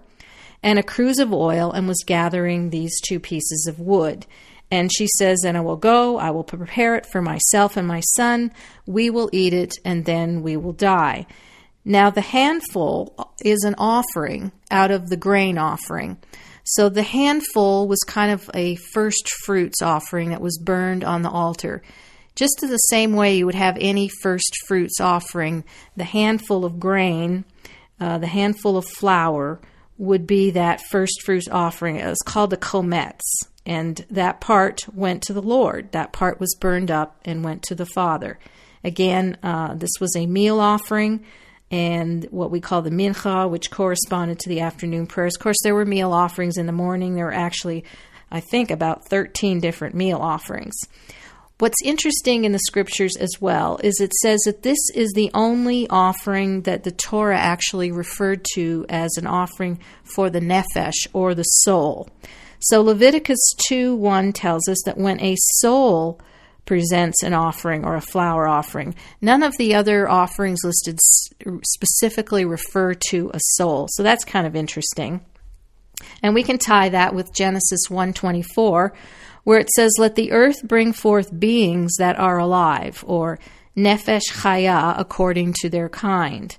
and 0.64 0.80
a 0.80 0.84
cruse 0.84 1.20
of 1.20 1.34
oil 1.34 1.72
and 1.72 1.88
was 1.88 2.04
gathering 2.08 2.70
these 2.70 3.00
two 3.02 3.20
pieces 3.20 3.68
of 3.68 3.80
wood. 3.80 4.26
And 4.72 4.90
she 4.92 5.08
says, 5.18 5.44
And 5.46 5.58
I 5.58 5.62
will 5.62 5.76
go, 5.76 6.18
I 6.18 6.32
will 6.32 6.46
prepare 6.46 6.96
it 6.96 7.06
for 7.06 7.22
myself 7.22 7.78
and 7.78 7.88
my 7.88 8.00
son. 8.16 8.52
We 8.88 9.10
will 9.10 9.30
eat 9.32 9.54
it, 9.54 9.76
and 9.86 10.06
then 10.06 10.42
we 10.42 10.58
will 10.58 10.74
die. 10.74 11.28
Now, 11.86 12.10
the 12.10 12.22
handful 12.22 13.36
is 13.44 13.64
an 13.64 13.76
offering 13.78 14.54
out 14.72 14.90
of 14.90 15.10
the 15.10 15.18
grain 15.18 15.58
offering. 15.58 16.18
So 16.64 16.88
the 16.88 17.04
handful 17.04 17.90
was 17.90 18.00
kind 18.08 18.32
of 18.32 18.50
a 18.54 18.76
first 18.94 19.30
fruits 19.46 19.82
offering 19.82 20.30
that 20.30 20.42
was 20.42 20.58
burned 20.58 21.04
on 21.04 21.22
the 21.22 21.30
altar. 21.30 21.84
Just 22.36 22.56
the 22.62 22.78
same 22.78 23.14
way 23.14 23.36
you 23.36 23.46
would 23.46 23.54
have 23.54 23.78
any 23.80 24.08
first 24.08 24.56
fruits 24.66 25.02
offering, 25.02 25.66
the 25.98 26.06
handful 26.06 26.64
of 26.64 26.80
grain, 26.80 27.44
uh, 28.00 28.18
the 28.18 28.28
handful 28.28 28.78
of 28.78 28.86
flour 28.86 29.60
would 29.98 30.26
be 30.26 30.52
that 30.52 30.82
first 30.90 31.22
fruits 31.24 31.48
offering. 31.48 31.98
It 31.98 32.08
was 32.08 32.22
called 32.26 32.50
the 32.50 32.58
chometz, 32.58 33.22
and 33.66 34.06
that 34.10 34.42
part 34.42 34.86
went 34.94 35.24
to 35.24 35.34
the 35.34 35.42
Lord. 35.42 35.92
That 35.92 36.14
part 36.14 36.40
was 36.40 36.56
burned 36.56 36.92
up 36.92 37.20
and 37.26 37.44
went 37.44 37.64
to 37.64 37.76
the 37.76 37.86
Father. 37.86 38.40
Again, 38.84 39.38
uh, 39.44 39.76
this 39.76 39.92
was 40.00 40.16
a 40.16 40.26
meal 40.26 40.60
offering 40.60 41.24
and 41.72 42.26
what 42.30 42.52
we 42.52 42.60
call 42.60 42.82
the 42.82 42.92
mincha, 42.92 43.50
which 43.50 43.72
corresponded 43.72 44.40
to 44.40 44.50
the 44.50 44.60
afternoon 44.60 45.08
prayers. 45.08 45.36
Of 45.36 45.42
course, 45.42 45.58
there 45.64 45.74
were 45.74 45.86
meal 45.86 46.12
offerings 46.12 46.58
in 46.58 46.68
the 46.68 46.72
morning. 46.72 47.16
There 47.16 47.26
were 47.26 47.34
actually, 47.34 47.84
I 48.30 48.42
think, 48.42 48.70
about 48.70 49.08
13 49.08 49.60
different 49.60 49.96
meal 49.96 50.20
offerings. 50.20 50.76
What's 51.60 51.82
interesting 51.84 52.46
in 52.46 52.52
the 52.52 52.60
scriptures 52.60 53.16
as 53.16 53.40
well 53.40 53.80
is 53.84 54.00
it 54.02 54.14
says 54.16 54.42
that 54.46 54.64
this 54.64 54.80
is 54.96 55.14
the 55.14 55.32
only 55.34 55.88
offering 55.90 56.64
that 56.64 56.84
the 56.84 56.92
Torah 56.92 57.38
actually 57.38 57.92
referred 57.92 58.46
to 58.56 58.86
as 58.90 59.12
an 59.18 59.28
offering 59.28 59.80
for 60.04 60.30
the 60.30 60.42
nephesh 60.42 61.08
or 61.14 61.36
the 61.36 61.44
soul. 61.44 62.10
So 62.60 62.82
Leviticus 62.82 63.40
2 63.68 63.96
1 63.96 64.34
tells 64.34 64.68
us 64.68 64.82
that 64.86 64.98
when 64.98 65.22
a 65.22 65.36
soul 65.38 66.20
presents 66.66 67.24
an 67.24 67.34
offering 67.34 67.84
or 67.86 67.96
a 67.96 68.02
flour 68.02 68.48
offering. 68.48 68.96
None 69.22 69.44
of 69.44 69.58
the 69.58 69.76
other 69.76 70.10
offerings 70.10 70.60
listed 70.64 71.00
specifically 71.66 72.46
refer 72.46 72.94
to 73.10 73.32
a 73.34 73.40
soul. 73.40 73.88
So 73.92 74.04
that's 74.04 74.24
kind 74.24 74.48
of 74.48 74.56
interesting. 74.56 75.22
And 76.22 76.34
we 76.34 76.44
can 76.44 76.58
tie 76.58 76.90
that 76.90 77.14
with 77.14 77.34
Genesis 77.34 77.90
124 77.90 78.94
where 79.44 79.60
it 79.60 79.70
says 79.72 79.92
let 79.98 80.16
the 80.16 80.32
earth 80.32 80.64
bring 80.64 80.94
forth 80.94 81.40
beings 81.40 81.96
that 81.98 82.18
are 82.18 82.38
alive 82.38 83.04
or 83.08 83.40
nefesh 83.76 84.32
chaya 84.32 84.96
according 84.98 85.54
to 85.62 85.70
their 85.70 85.90
kind. 85.90 86.58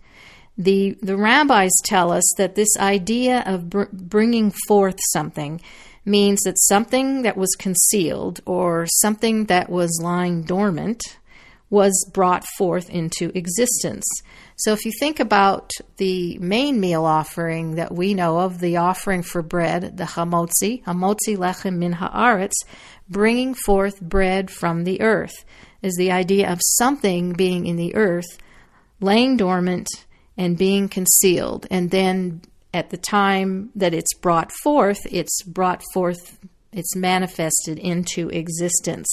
The 0.57 0.97
the 1.03 1.17
rabbis 1.17 1.73
tell 1.85 2.13
us 2.13 2.25
that 2.37 2.55
this 2.55 2.77
idea 2.79 3.43
of 3.47 3.71
br- 3.71 3.85
bringing 3.93 4.53
forth 4.69 4.99
something 5.13 5.61
means 6.05 6.43
that 6.43 6.59
something 6.59 7.23
that 7.23 7.37
was 7.37 7.55
concealed 7.59 8.41
or 8.45 8.87
something 9.01 9.47
that 9.47 9.71
was 9.71 10.01
lying 10.03 10.43
dormant 10.43 11.19
was 11.75 12.09
brought 12.13 12.45
forth 12.57 12.89
into 12.89 13.33
existence. 13.37 14.05
So 14.55 14.73
if 14.73 14.85
you 14.85 14.93
think 15.01 15.19
about 15.19 15.73
the 15.97 16.39
main 16.39 16.79
meal 16.79 17.05
offering 17.05 17.75
that 17.75 17.93
we 17.93 18.15
know 18.15 18.39
of, 18.39 18.61
the 18.61 18.77
offering 18.77 19.25
for 19.25 19.43
bread, 19.43 19.97
the 19.97 20.05
hamotzi, 20.05 20.85
hamotzi 20.85 21.37
lechem 21.37 21.79
min 21.79 21.95
haaretz, 21.95 22.53
bringing 23.09 23.55
forth 23.55 24.01
bread 24.01 24.53
from 24.53 24.85
the 24.85 25.01
earth, 25.01 25.45
is 25.83 25.97
the 25.97 26.13
idea 26.13 26.49
of 26.53 26.61
something 26.79 27.33
being 27.33 27.67
in 27.67 27.75
the 27.75 27.97
earth, 27.97 28.39
laying 29.01 29.37
dormant, 29.37 29.89
and 30.37 30.57
being 30.57 30.89
concealed. 30.89 31.67
And 31.73 31.91
then 31.91 32.43
at 32.73 32.91
the 32.91 32.97
time 32.97 33.71
that 33.75 33.93
it's 33.93 34.15
brought 34.15 34.53
forth, 34.63 35.01
it's 35.11 35.43
brought 35.43 35.83
forth, 35.93 36.39
it's 36.73 36.95
manifested 36.95 37.81
into 37.81 38.29
existence. 38.29 39.09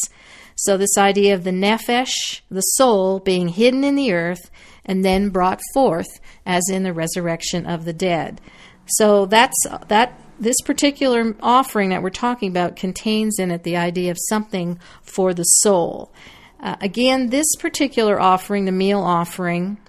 So, 0.63 0.77
this 0.77 0.95
idea 0.95 1.33
of 1.33 1.43
the 1.43 1.49
nephesh, 1.49 2.41
the 2.51 2.61
soul, 2.61 3.19
being 3.19 3.47
hidden 3.47 3.83
in 3.83 3.95
the 3.95 4.13
earth 4.13 4.51
and 4.85 5.03
then 5.03 5.29
brought 5.29 5.59
forth, 5.73 6.19
as 6.45 6.61
in 6.71 6.83
the 6.83 6.93
resurrection 6.93 7.65
of 7.65 7.83
the 7.83 7.93
dead. 7.93 8.39
So, 8.85 9.25
that's 9.25 9.57
that. 9.87 10.19
This 10.39 10.61
particular 10.61 11.35
offering 11.39 11.89
that 11.89 12.03
we're 12.03 12.09
talking 12.11 12.49
about 12.49 12.75
contains 12.75 13.39
in 13.39 13.49
it 13.49 13.63
the 13.63 13.77
idea 13.77 14.11
of 14.11 14.17
something 14.29 14.79
for 15.01 15.33
the 15.33 15.43
soul. 15.43 16.11
Uh, 16.59 16.75
again, 16.79 17.29
this 17.29 17.55
particular 17.57 18.19
offering, 18.19 18.65
the 18.65 18.71
meal 18.71 19.01
offering, 19.01 19.79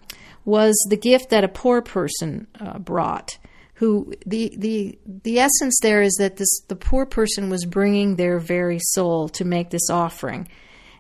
was 0.45 0.75
the 0.89 0.97
gift 0.97 1.29
that 1.31 1.45
a 1.45 1.49
poor 1.49 1.83
person 1.83 2.47
uh, 2.59 2.79
brought 2.79 3.37
who 3.83 4.15
the 4.25 4.55
the 4.57 4.97
the 5.25 5.41
essence 5.41 5.77
there 5.83 6.03
is 6.03 6.15
that 6.21 6.37
this 6.37 6.61
the 6.69 6.77
poor 6.77 7.05
person 7.05 7.51
was 7.51 7.67
bringing 7.67 8.15
their 8.15 8.39
very 8.39 8.79
soul 8.81 9.29
to 9.29 9.45
make 9.45 9.71
this 9.71 9.91
offering. 9.91 10.47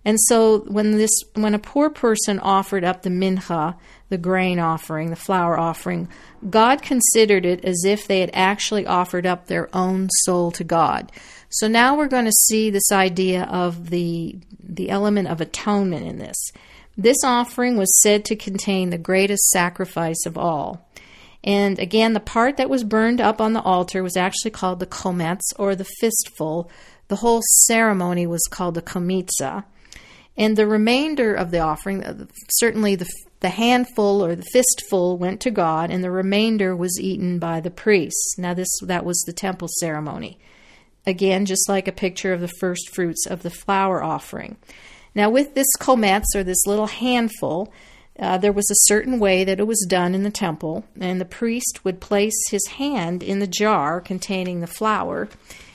And 0.04 0.18
so 0.22 0.64
when 0.66 0.90
this 0.90 1.12
when 1.34 1.54
a 1.54 1.60
poor 1.60 1.90
person 1.90 2.40
offered 2.40 2.82
up 2.82 3.02
the 3.02 3.08
mincha, 3.08 3.76
the 4.08 4.18
grain 4.18 4.58
offering, 4.58 5.10
the 5.10 5.16
flour 5.16 5.56
offering, 5.56 6.08
God 6.50 6.82
considered 6.82 7.46
it 7.46 7.64
as 7.64 7.84
if 7.84 8.08
they 8.08 8.18
had 8.18 8.32
actually 8.34 8.84
offered 8.84 9.26
up 9.26 9.46
their 9.46 9.68
own 9.72 10.08
soul 10.24 10.50
to 10.50 10.64
God. 10.64 11.12
So 11.50 11.68
now 11.68 11.96
we're 11.96 12.08
going 12.08 12.24
to 12.24 12.32
see 12.32 12.68
this 12.68 12.90
idea 12.90 13.44
of 13.44 13.90
the 13.90 14.40
the 14.60 14.90
element 14.90 15.28
of 15.28 15.40
atonement 15.40 16.04
in 16.04 16.18
this. 16.18 16.50
This 16.98 17.22
offering 17.22 17.78
was 17.78 18.02
said 18.02 18.24
to 18.24 18.34
contain 18.34 18.90
the 18.90 18.98
greatest 18.98 19.50
sacrifice 19.50 20.26
of 20.26 20.36
all. 20.36 20.84
And 21.44 21.78
again, 21.78 22.12
the 22.12 22.20
part 22.20 22.56
that 22.56 22.70
was 22.70 22.84
burned 22.84 23.20
up 23.20 23.40
on 23.40 23.52
the 23.52 23.62
altar 23.62 24.02
was 24.02 24.16
actually 24.16 24.52
called 24.52 24.78
the 24.78 24.86
chometz 24.86 25.42
or 25.58 25.74
the 25.74 25.88
fistful. 26.00 26.70
The 27.08 27.16
whole 27.16 27.42
ceremony 27.66 28.26
was 28.26 28.42
called 28.50 28.74
the 28.74 28.82
chamitza. 28.82 29.64
And 30.36 30.56
the 30.56 30.66
remainder 30.66 31.34
of 31.34 31.50
the 31.50 31.58
offering, 31.58 32.02
uh, 32.04 32.26
certainly 32.52 32.94
the, 32.94 33.08
the 33.40 33.50
handful 33.50 34.24
or 34.24 34.34
the 34.34 34.46
fistful 34.52 35.18
went 35.18 35.40
to 35.42 35.50
God, 35.50 35.90
and 35.90 36.02
the 36.02 36.10
remainder 36.10 36.74
was 36.74 36.98
eaten 37.00 37.38
by 37.38 37.60
the 37.60 37.70
priests. 37.70 38.38
Now, 38.38 38.54
this 38.54 38.70
that 38.82 39.04
was 39.04 39.20
the 39.26 39.32
temple 39.32 39.68
ceremony. 39.80 40.38
Again, 41.06 41.44
just 41.44 41.68
like 41.68 41.88
a 41.88 41.92
picture 41.92 42.32
of 42.32 42.40
the 42.40 42.52
first 42.60 42.94
fruits 42.94 43.26
of 43.26 43.42
the 43.42 43.50
flour 43.50 44.02
offering. 44.02 44.56
Now, 45.14 45.28
with 45.28 45.54
this 45.54 45.66
chometz 45.78 46.34
or 46.34 46.44
this 46.44 46.66
little 46.66 46.86
handful, 46.86 47.72
uh, 48.18 48.38
there 48.38 48.52
was 48.52 48.70
a 48.70 48.86
certain 48.88 49.18
way 49.18 49.44
that 49.44 49.58
it 49.58 49.66
was 49.66 49.86
done 49.88 50.14
in 50.14 50.22
the 50.22 50.30
temple, 50.30 50.84
and 51.00 51.20
the 51.20 51.24
priest 51.24 51.80
would 51.84 52.00
place 52.00 52.36
his 52.50 52.66
hand 52.66 53.22
in 53.22 53.38
the 53.38 53.46
jar 53.46 54.00
containing 54.00 54.60
the 54.60 54.66
flour, 54.66 55.28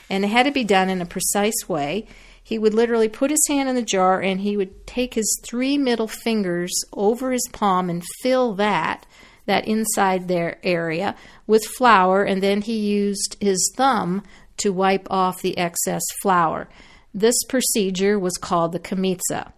and 0.09 0.23
it 0.23 0.29
had 0.29 0.43
to 0.43 0.51
be 0.51 0.63
done 0.63 0.89
in 0.89 1.01
a 1.01 1.05
precise 1.05 1.67
way. 1.67 2.05
He 2.41 2.57
would 2.57 2.73
literally 2.73 3.09
put 3.09 3.31
his 3.31 3.45
hand 3.49 3.67
in 3.67 3.75
the 3.75 3.81
jar 3.81 4.21
and 4.21 4.39
he 4.39 4.55
would 4.55 4.87
take 4.87 5.15
his 5.15 5.37
three 5.43 5.77
middle 5.77 6.07
fingers 6.07 6.71
over 6.93 7.33
his 7.33 7.45
palm 7.51 7.89
and 7.89 8.01
fill 8.21 8.53
that, 8.53 9.05
that 9.47 9.67
inside 9.67 10.29
there 10.29 10.57
area, 10.63 11.13
with 11.45 11.65
flour, 11.65 12.23
and 12.23 12.41
then 12.41 12.61
he 12.61 12.77
used 12.77 13.35
his 13.41 13.73
thumb 13.75 14.23
to 14.57 14.71
wipe 14.71 15.07
off 15.11 15.41
the 15.41 15.57
excess 15.57 16.03
flour. 16.21 16.69
This 17.13 17.35
procedure 17.49 18.17
was 18.17 18.37
called 18.37 18.71
the 18.71 18.79
chamitza. 18.79 19.51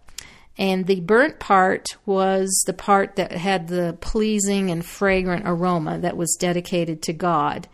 And 0.60 0.86
the 0.86 1.00
burnt 1.00 1.38
part 1.38 1.86
was 2.04 2.62
the 2.66 2.74
part 2.74 3.16
that 3.16 3.32
had 3.32 3.68
the 3.68 3.96
pleasing 4.02 4.70
and 4.70 4.84
fragrant 4.84 5.44
aroma 5.46 5.98
that 6.00 6.18
was 6.18 6.36
dedicated 6.38 7.00
to 7.04 7.14
God. 7.14 7.66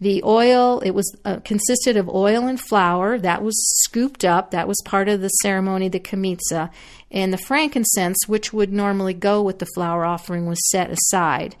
The 0.00 0.22
oil, 0.24 0.80
it 0.80 0.92
was 0.92 1.14
uh, 1.26 1.40
consisted 1.44 1.98
of 1.98 2.08
oil 2.08 2.46
and 2.46 2.58
flour 2.58 3.18
that 3.18 3.42
was 3.42 3.54
scooped 3.84 4.24
up. 4.24 4.52
That 4.52 4.66
was 4.66 4.80
part 4.86 5.10
of 5.10 5.20
the 5.20 5.28
ceremony, 5.28 5.90
the 5.90 6.00
chamitza. 6.00 6.70
And 7.10 7.30
the 7.30 7.38
frankincense, 7.38 8.16
which 8.26 8.54
would 8.54 8.72
normally 8.72 9.14
go 9.14 9.42
with 9.42 9.58
the 9.58 9.68
flour 9.74 10.06
offering, 10.06 10.46
was 10.46 10.70
set 10.70 10.90
aside. 10.90 11.56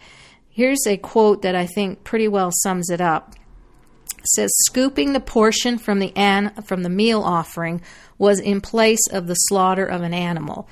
Here's 0.48 0.86
a 0.86 0.96
quote 0.96 1.42
that 1.42 1.54
I 1.54 1.66
think 1.66 2.04
pretty 2.04 2.26
well 2.26 2.50
sums 2.62 2.88
it 2.88 3.02
up. 3.02 3.34
Says, 4.26 4.50
"Scooping 4.66 5.12
the 5.12 5.20
portion 5.20 5.78
from 5.78 5.98
the 5.98 6.16
an- 6.16 6.52
from 6.64 6.82
the 6.82 6.88
meal 6.88 7.22
offering 7.22 7.82
was 8.18 8.40
in 8.40 8.60
place 8.60 9.06
of 9.10 9.26
the 9.26 9.34
slaughter 9.34 9.84
of 9.84 10.02
an 10.02 10.14
animal. 10.14 10.68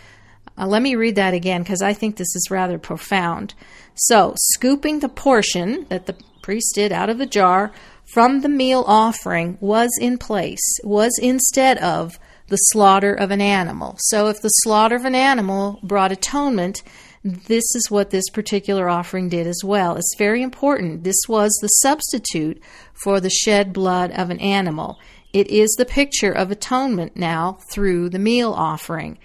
Uh, 0.56 0.66
let 0.66 0.82
me 0.82 0.94
read 0.94 1.16
that 1.16 1.34
again 1.34 1.62
because 1.62 1.82
I 1.82 1.92
think 1.92 2.16
this 2.16 2.34
is 2.36 2.50
rather 2.50 2.78
profound. 2.78 3.54
So, 3.94 4.34
scooping 4.36 5.00
the 5.00 5.08
portion 5.08 5.86
that 5.88 6.06
the 6.06 6.16
priest 6.42 6.74
did 6.74 6.92
out 6.92 7.10
of 7.10 7.18
the 7.18 7.26
jar 7.26 7.72
from 8.12 8.40
the 8.40 8.48
meal 8.48 8.84
offering 8.86 9.56
was 9.60 9.90
in 10.00 10.18
place, 10.18 10.78
was 10.84 11.18
instead 11.22 11.78
of 11.78 12.18
the 12.48 12.56
slaughter 12.56 13.14
of 13.14 13.30
an 13.30 13.40
animal. 13.40 13.96
So, 13.98 14.26
if 14.28 14.42
the 14.42 14.48
slaughter 14.48 14.96
of 14.96 15.04
an 15.04 15.14
animal 15.14 15.78
brought 15.82 16.12
atonement, 16.12 16.82
this 17.24 17.64
is 17.74 17.88
what 17.88 18.10
this 18.10 18.28
particular 18.30 18.88
offering 18.88 19.28
did 19.28 19.46
as 19.46 19.60
well. 19.64 19.96
It's 19.96 20.16
very 20.18 20.42
important. 20.42 21.04
This 21.04 21.20
was 21.28 21.56
the 21.60 21.68
substitute 21.68 22.60
for 22.92 23.20
the 23.20 23.30
shed 23.30 23.72
blood 23.72 24.10
of 24.12 24.30
an 24.30 24.40
animal. 24.40 24.98
It 25.32 25.48
is 25.48 25.70
the 25.78 25.84
picture 25.84 26.32
of 26.32 26.50
atonement 26.50 27.16
now 27.16 27.58
through 27.70 28.08
the 28.08 28.18
meal 28.18 28.52
offering. 28.52 29.18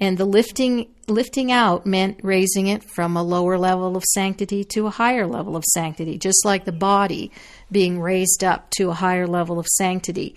And 0.00 0.18
the 0.18 0.24
lifting 0.24 0.88
lifting 1.06 1.52
out 1.52 1.86
meant 1.86 2.18
raising 2.22 2.66
it 2.66 2.82
from 2.82 3.16
a 3.16 3.22
lower 3.22 3.58
level 3.58 3.96
of 3.96 4.02
sanctity 4.04 4.64
to 4.64 4.86
a 4.86 4.90
higher 4.90 5.26
level 5.26 5.54
of 5.54 5.64
sanctity, 5.64 6.18
just 6.18 6.44
like 6.44 6.64
the 6.64 6.72
body 6.72 7.30
being 7.70 8.00
raised 8.00 8.42
up 8.42 8.70
to 8.70 8.90
a 8.90 8.94
higher 8.94 9.26
level 9.26 9.58
of 9.58 9.66
sanctity. 9.66 10.34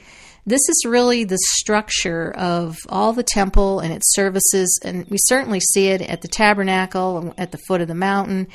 This 0.47 0.61
is 0.69 0.85
really 0.87 1.25
the 1.25 1.37
structure 1.57 2.31
of 2.31 2.77
all 2.87 3.11
the 3.11 3.21
temple 3.21 3.81
and 3.81 3.91
its 3.91 4.15
services, 4.15 4.79
and 4.81 5.05
we 5.09 5.17
certainly 5.19 5.59
see 5.59 5.89
it 5.89 6.01
at 6.01 6.21
the 6.21 6.29
tabernacle 6.29 7.33
at 7.37 7.51
the 7.51 7.57
foot 7.67 7.81
of 7.81 7.89
the 7.89 7.93
mountain 7.93 8.47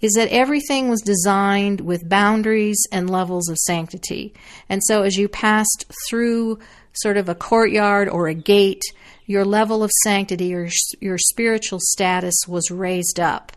is 0.00 0.12
that 0.12 0.30
everything 0.30 0.88
was 0.88 1.02
designed 1.02 1.82
with 1.82 2.08
boundaries 2.08 2.82
and 2.90 3.10
levels 3.10 3.50
of 3.50 3.58
sanctity. 3.58 4.32
And 4.70 4.82
so 4.84 5.02
as 5.02 5.16
you 5.16 5.28
passed 5.28 5.84
through 6.08 6.60
sort 6.94 7.18
of 7.18 7.28
a 7.28 7.34
courtyard 7.34 8.08
or 8.08 8.26
a 8.26 8.34
gate, 8.34 8.82
your 9.26 9.44
level 9.44 9.82
of 9.82 9.90
sanctity 10.02 10.54
or 10.54 10.70
your 11.00 11.18
spiritual 11.18 11.78
status 11.78 12.34
was 12.48 12.70
raised 12.70 13.20
up. 13.20 13.52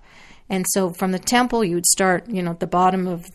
And 0.50 0.66
so 0.72 0.90
from 0.90 1.14
the 1.14 1.20
temple, 1.20 1.64
you 1.64 1.76
would 1.76 1.86
start, 1.86 2.30
you 2.30 2.44
know, 2.44 2.52
at 2.52 2.60
the 2.60 2.68
bottom 2.68 3.08
of 3.08 3.26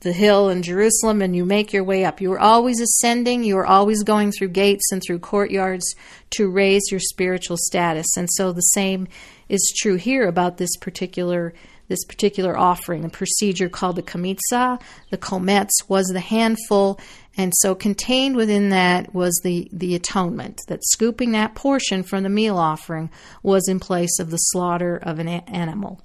the 0.00 0.12
hill 0.12 0.48
in 0.48 0.62
Jerusalem 0.62 1.22
and 1.22 1.36
you 1.36 1.44
make 1.44 1.72
your 1.72 1.84
way 1.84 2.04
up. 2.04 2.20
You 2.20 2.32
are 2.32 2.40
always 2.40 2.80
ascending, 2.80 3.44
you 3.44 3.58
are 3.58 3.66
always 3.66 4.02
going 4.02 4.32
through 4.32 4.48
gates 4.48 4.90
and 4.92 5.02
through 5.02 5.18
courtyards 5.18 5.94
to 6.30 6.50
raise 6.50 6.90
your 6.90 7.00
spiritual 7.00 7.56
status. 7.58 8.06
And 8.16 8.28
so 8.32 8.52
the 8.52 8.60
same 8.60 9.08
is 9.48 9.74
true 9.76 9.96
here 9.96 10.26
about 10.26 10.56
this 10.56 10.76
particular 10.76 11.52
this 11.90 12.04
particular 12.04 12.56
offering, 12.56 13.04
a 13.04 13.08
procedure 13.08 13.68
called 13.68 13.96
the 13.96 14.02
chamitza. 14.02 14.80
The 15.10 15.18
chometz 15.18 15.70
was 15.88 16.06
the 16.06 16.20
handful, 16.20 17.00
and 17.36 17.52
so 17.56 17.74
contained 17.74 18.36
within 18.36 18.70
that 18.70 19.12
was 19.12 19.38
the, 19.42 19.68
the 19.72 19.96
atonement, 19.96 20.60
that 20.68 20.84
scooping 20.84 21.32
that 21.32 21.56
portion 21.56 22.04
from 22.04 22.22
the 22.22 22.28
meal 22.28 22.58
offering 22.58 23.10
was 23.42 23.68
in 23.68 23.80
place 23.80 24.20
of 24.20 24.30
the 24.30 24.36
slaughter 24.36 24.96
of 24.98 25.18
an 25.18 25.28
animal. 25.28 26.00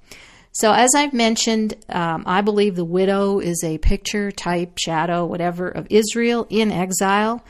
So, 0.58 0.72
as 0.72 0.94
I've 0.96 1.12
mentioned, 1.12 1.74
um, 1.90 2.22
I 2.24 2.40
believe 2.40 2.76
the 2.76 2.84
widow 2.84 3.40
is 3.40 3.62
a 3.62 3.76
picture, 3.76 4.32
type, 4.32 4.78
shadow, 4.78 5.26
whatever, 5.26 5.68
of 5.68 5.86
Israel 5.90 6.46
in 6.48 6.72
exile, 6.72 7.44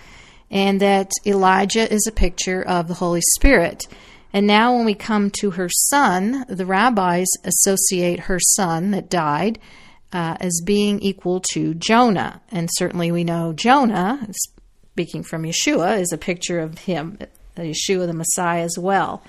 and 0.51 0.81
that 0.81 1.13
Elijah 1.25 1.89
is 1.89 2.05
a 2.09 2.13
picture 2.13 2.61
of 2.61 2.89
the 2.89 2.95
Holy 2.95 3.21
Spirit. 3.37 3.87
And 4.33 4.45
now, 4.45 4.75
when 4.75 4.85
we 4.85 4.95
come 4.95 5.31
to 5.39 5.53
her 5.53 5.69
son, 5.69 6.47
the 6.49 6.67
rabbis 6.67 7.29
associate 7.45 8.19
her 8.21 8.41
son 8.41 8.91
that 8.91 9.09
died 9.09 9.61
uh, 10.13 10.37
as 10.41 10.61
being 10.65 10.99
equal 10.99 11.41
to 11.53 11.75
Jonah. 11.75 12.43
And 12.51 12.69
certainly, 12.73 13.13
we 13.13 13.23
know 13.23 13.53
Jonah, 13.53 14.27
speaking 14.91 15.23
from 15.23 15.45
Yeshua, 15.45 16.01
is 16.01 16.11
a 16.13 16.19
picture 16.19 16.59
of 16.59 16.79
him, 16.79 17.19
Yeshua 17.57 18.09
the 18.09 18.15
Messiah, 18.15 18.65
as 18.65 18.77
well. 18.77 19.23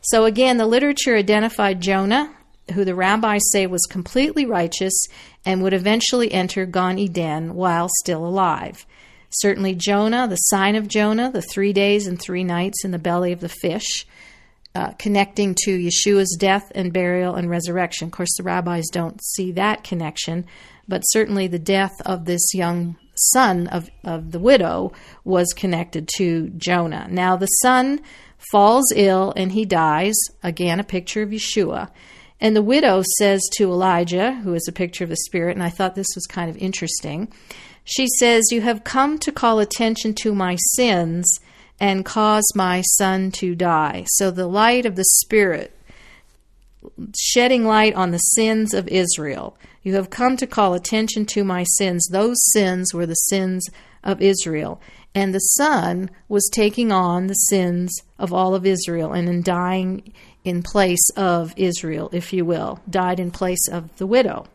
So, 0.00 0.26
again, 0.26 0.58
the 0.58 0.66
literature 0.66 1.16
identified 1.16 1.80
Jonah, 1.80 2.32
who 2.74 2.84
the 2.84 2.94
rabbis 2.94 3.42
say 3.52 3.66
was 3.66 3.82
completely 3.90 4.44
righteous 4.44 5.06
and 5.44 5.62
would 5.62 5.72
eventually 5.72 6.32
enter 6.32 6.66
Gan 6.66 6.98
Eden 6.98 7.54
while 7.54 7.88
still 8.00 8.26
alive. 8.26 8.86
Certainly, 9.30 9.74
Jonah, 9.76 10.26
the 10.28 10.36
sign 10.36 10.76
of 10.76 10.88
Jonah, 10.88 11.30
the 11.30 11.42
three 11.42 11.72
days 11.72 12.06
and 12.06 12.20
three 12.20 12.44
nights 12.44 12.84
in 12.84 12.90
the 12.90 12.98
belly 12.98 13.32
of 13.32 13.40
the 13.40 13.48
fish, 13.48 14.06
uh, 14.74 14.92
connecting 14.98 15.54
to 15.64 15.78
Yeshua's 15.78 16.36
death 16.38 16.70
and 16.74 16.92
burial 16.92 17.34
and 17.34 17.48
resurrection. 17.48 18.06
Of 18.06 18.12
course, 18.12 18.36
the 18.36 18.42
rabbis 18.42 18.84
don't 18.92 19.22
see 19.24 19.52
that 19.52 19.84
connection, 19.84 20.46
but 20.86 21.00
certainly 21.00 21.46
the 21.46 21.58
death 21.58 21.94
of 22.04 22.24
this 22.24 22.54
young 22.54 22.96
son 23.32 23.66
of, 23.68 23.88
of 24.04 24.32
the 24.32 24.38
widow 24.38 24.92
was 25.24 25.52
connected 25.54 26.08
to 26.16 26.50
Jonah. 26.50 27.06
Now, 27.10 27.36
the 27.36 27.46
son 27.46 28.00
falls 28.50 28.92
ill 28.94 29.32
and 29.36 29.52
he 29.52 29.64
dies. 29.64 30.14
Again, 30.42 30.78
a 30.78 30.84
picture 30.84 31.22
of 31.22 31.30
Yeshua. 31.30 31.90
And 32.40 32.54
the 32.54 32.62
widow 32.62 33.02
says 33.18 33.40
to 33.56 33.70
Elijah, 33.70 34.34
who 34.42 34.54
is 34.54 34.66
a 34.68 34.72
picture 34.72 35.04
of 35.04 35.10
the 35.10 35.16
Spirit, 35.16 35.56
and 35.56 35.62
I 35.62 35.70
thought 35.70 35.94
this 35.94 36.14
was 36.14 36.26
kind 36.26 36.50
of 36.50 36.56
interesting. 36.58 37.32
She 37.84 38.06
says, 38.18 38.44
You 38.50 38.60
have 38.62 38.84
come 38.84 39.18
to 39.20 39.32
call 39.32 39.58
attention 39.58 40.14
to 40.16 40.34
my 40.34 40.56
sins 40.74 41.38
and 41.80 42.04
cause 42.04 42.44
my 42.54 42.82
son 42.82 43.30
to 43.32 43.54
die. 43.54 44.04
So 44.08 44.30
the 44.30 44.46
light 44.46 44.86
of 44.86 44.96
the 44.96 45.04
Spirit, 45.04 45.72
shedding 47.18 47.64
light 47.64 47.94
on 47.94 48.10
the 48.10 48.18
sins 48.18 48.74
of 48.74 48.88
Israel. 48.88 49.56
You 49.82 49.94
have 49.94 50.10
come 50.10 50.36
to 50.38 50.46
call 50.46 50.74
attention 50.74 51.26
to 51.26 51.44
my 51.44 51.64
sins. 51.78 52.08
Those 52.10 52.38
sins 52.52 52.92
were 52.92 53.06
the 53.06 53.14
sins 53.14 53.68
of 54.02 54.20
Israel. 54.20 54.80
And 55.14 55.34
the 55.34 55.38
Son 55.38 56.10
was 56.28 56.50
taking 56.52 56.92
on 56.92 57.26
the 57.26 57.34
sins 57.34 58.02
of 58.18 58.32
all 58.32 58.54
of 58.54 58.66
Israel 58.66 59.12
and 59.12 59.28
in 59.28 59.42
dying 59.42 60.12
in 60.46 60.62
place 60.62 61.10
of 61.16 61.52
Israel, 61.56 62.08
if 62.12 62.32
you 62.32 62.44
will, 62.44 62.80
died 62.88 63.20
in 63.20 63.30
place 63.30 63.68
of 63.68 63.96
the 63.96 64.06
widow. 64.06 64.46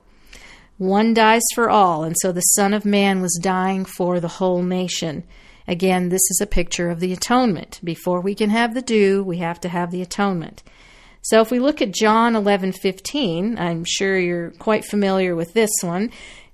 One 0.77 1.13
dies 1.13 1.43
for 1.53 1.69
all, 1.69 2.03
and 2.03 2.15
so 2.19 2.31
the 2.31 2.41
Son 2.41 2.74
of 2.74 2.86
Man 2.86 3.21
was 3.21 3.39
dying 3.41 3.86
for 3.86 4.19
the 4.19 4.27
whole 4.27 4.63
nation. 4.63 5.24
Again, 5.67 6.10
this 6.10 6.24
is 6.31 6.39
a 6.41 6.48
picture 6.48 6.89
of 6.89 7.00
the 7.00 7.13
atonement. 7.13 7.79
Before 7.83 8.19
we 8.19 8.33
can 8.33 8.50
have 8.50 8.74
the 8.74 8.81
dew, 8.81 9.24
we 9.24 9.38
have 9.38 9.62
to 9.62 9.69
have 9.69 9.91
the 9.91 10.01
atonement. 10.01 10.63
So 11.21 11.39
if 11.41 11.51
we 11.51 11.60
look 11.60 11.81
at 11.81 11.93
John 11.93 12.33
11:15, 12.33 13.60
I'm 13.60 13.83
sure 13.86 14.17
you're 14.17 14.51
quite 14.51 14.86
familiar 14.86 15.36
with 15.36 15.53
this 15.53 15.69
one. 15.81 16.10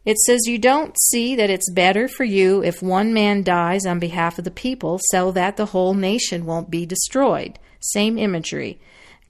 It 0.07 0.17
says, 0.19 0.41
You 0.45 0.57
don't 0.57 0.95
see 1.09 1.35
that 1.35 1.49
it's 1.49 1.69
better 1.71 2.07
for 2.07 2.23
you 2.23 2.63
if 2.63 2.81
one 2.81 3.13
man 3.13 3.43
dies 3.43 3.85
on 3.85 3.99
behalf 3.99 4.37
of 4.37 4.45
the 4.45 4.51
people 4.51 4.99
so 5.11 5.31
that 5.31 5.57
the 5.57 5.67
whole 5.67 5.93
nation 5.93 6.45
won't 6.45 6.69
be 6.69 6.85
destroyed. 6.85 7.59
Same 7.79 8.17
imagery. 8.17 8.79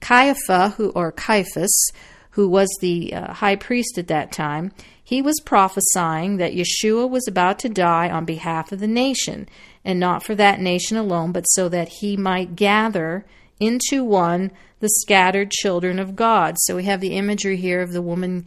Caiaphas, 0.00 0.74
who, 0.76 0.90
or 0.90 1.12
Caiaphas, 1.12 1.90
who 2.30 2.48
was 2.48 2.68
the 2.80 3.12
uh, 3.14 3.32
high 3.34 3.56
priest 3.56 3.98
at 3.98 4.08
that 4.08 4.32
time, 4.32 4.72
he 5.02 5.22
was 5.22 5.40
prophesying 5.44 6.36
that 6.36 6.52
Yeshua 6.52 7.08
was 7.08 7.26
about 7.26 7.58
to 7.60 7.68
die 7.68 8.10
on 8.10 8.24
behalf 8.24 8.72
of 8.72 8.80
the 8.80 8.86
nation, 8.86 9.48
and 9.84 9.98
not 9.98 10.22
for 10.22 10.34
that 10.34 10.60
nation 10.60 10.96
alone, 10.96 11.32
but 11.32 11.44
so 11.44 11.68
that 11.68 11.88
he 12.00 12.16
might 12.16 12.56
gather 12.56 13.24
into 13.58 14.04
one 14.04 14.50
the 14.80 14.88
scattered 15.00 15.50
children 15.50 15.98
of 15.98 16.14
God. 16.14 16.56
So 16.60 16.76
we 16.76 16.84
have 16.84 17.00
the 17.00 17.16
imagery 17.16 17.56
here 17.56 17.80
of 17.80 17.92
the 17.92 18.02
woman 18.02 18.46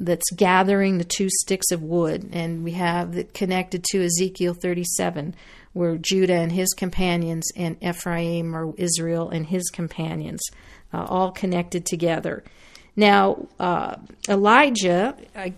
that's 0.00 0.30
gathering 0.32 0.98
the 0.98 1.04
two 1.04 1.28
sticks 1.30 1.70
of 1.70 1.82
wood, 1.82 2.28
and 2.32 2.64
we 2.64 2.72
have 2.72 3.16
it 3.16 3.32
connected 3.32 3.84
to 3.84 4.04
Ezekiel 4.04 4.54
37, 4.54 5.34
where 5.72 5.96
Judah 5.96 6.34
and 6.34 6.52
his 6.52 6.72
companions 6.74 7.48
and 7.56 7.82
Ephraim 7.82 8.54
or 8.54 8.74
Israel 8.76 9.30
and 9.30 9.46
his 9.46 9.70
companions, 9.70 10.40
uh, 10.94 11.06
all 11.08 11.32
connected 11.32 11.84
together. 11.84 12.44
Now, 12.96 13.48
uh, 13.58 13.96
Elijah 14.28 15.16
uh, 15.34 15.50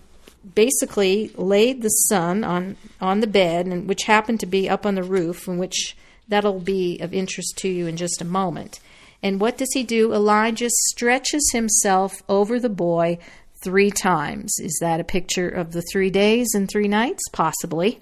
basically 0.54 1.30
laid 1.36 1.82
the 1.82 1.88
son 1.88 2.44
on 2.44 2.76
on 3.00 3.20
the 3.20 3.26
bed, 3.26 3.66
and 3.66 3.88
which 3.88 4.04
happened 4.04 4.40
to 4.40 4.46
be 4.46 4.68
up 4.68 4.86
on 4.86 4.94
the 4.94 5.02
roof, 5.02 5.46
and 5.46 5.58
which 5.58 5.96
that'll 6.28 6.60
be 6.60 6.98
of 7.00 7.12
interest 7.12 7.58
to 7.58 7.68
you 7.68 7.86
in 7.86 7.96
just 7.96 8.22
a 8.22 8.24
moment. 8.24 8.80
And 9.22 9.40
what 9.40 9.58
does 9.58 9.72
he 9.72 9.82
do? 9.82 10.12
Elijah 10.12 10.70
stretches 10.70 11.50
himself 11.52 12.22
over 12.28 12.58
the 12.58 12.68
boy 12.68 13.18
three 13.62 13.90
times. 13.90 14.54
Is 14.60 14.78
that 14.80 15.00
a 15.00 15.04
picture 15.04 15.48
of 15.48 15.72
the 15.72 15.82
three 15.90 16.10
days 16.10 16.48
and 16.54 16.68
three 16.68 16.88
nights? 16.88 17.22
Possibly. 17.32 18.00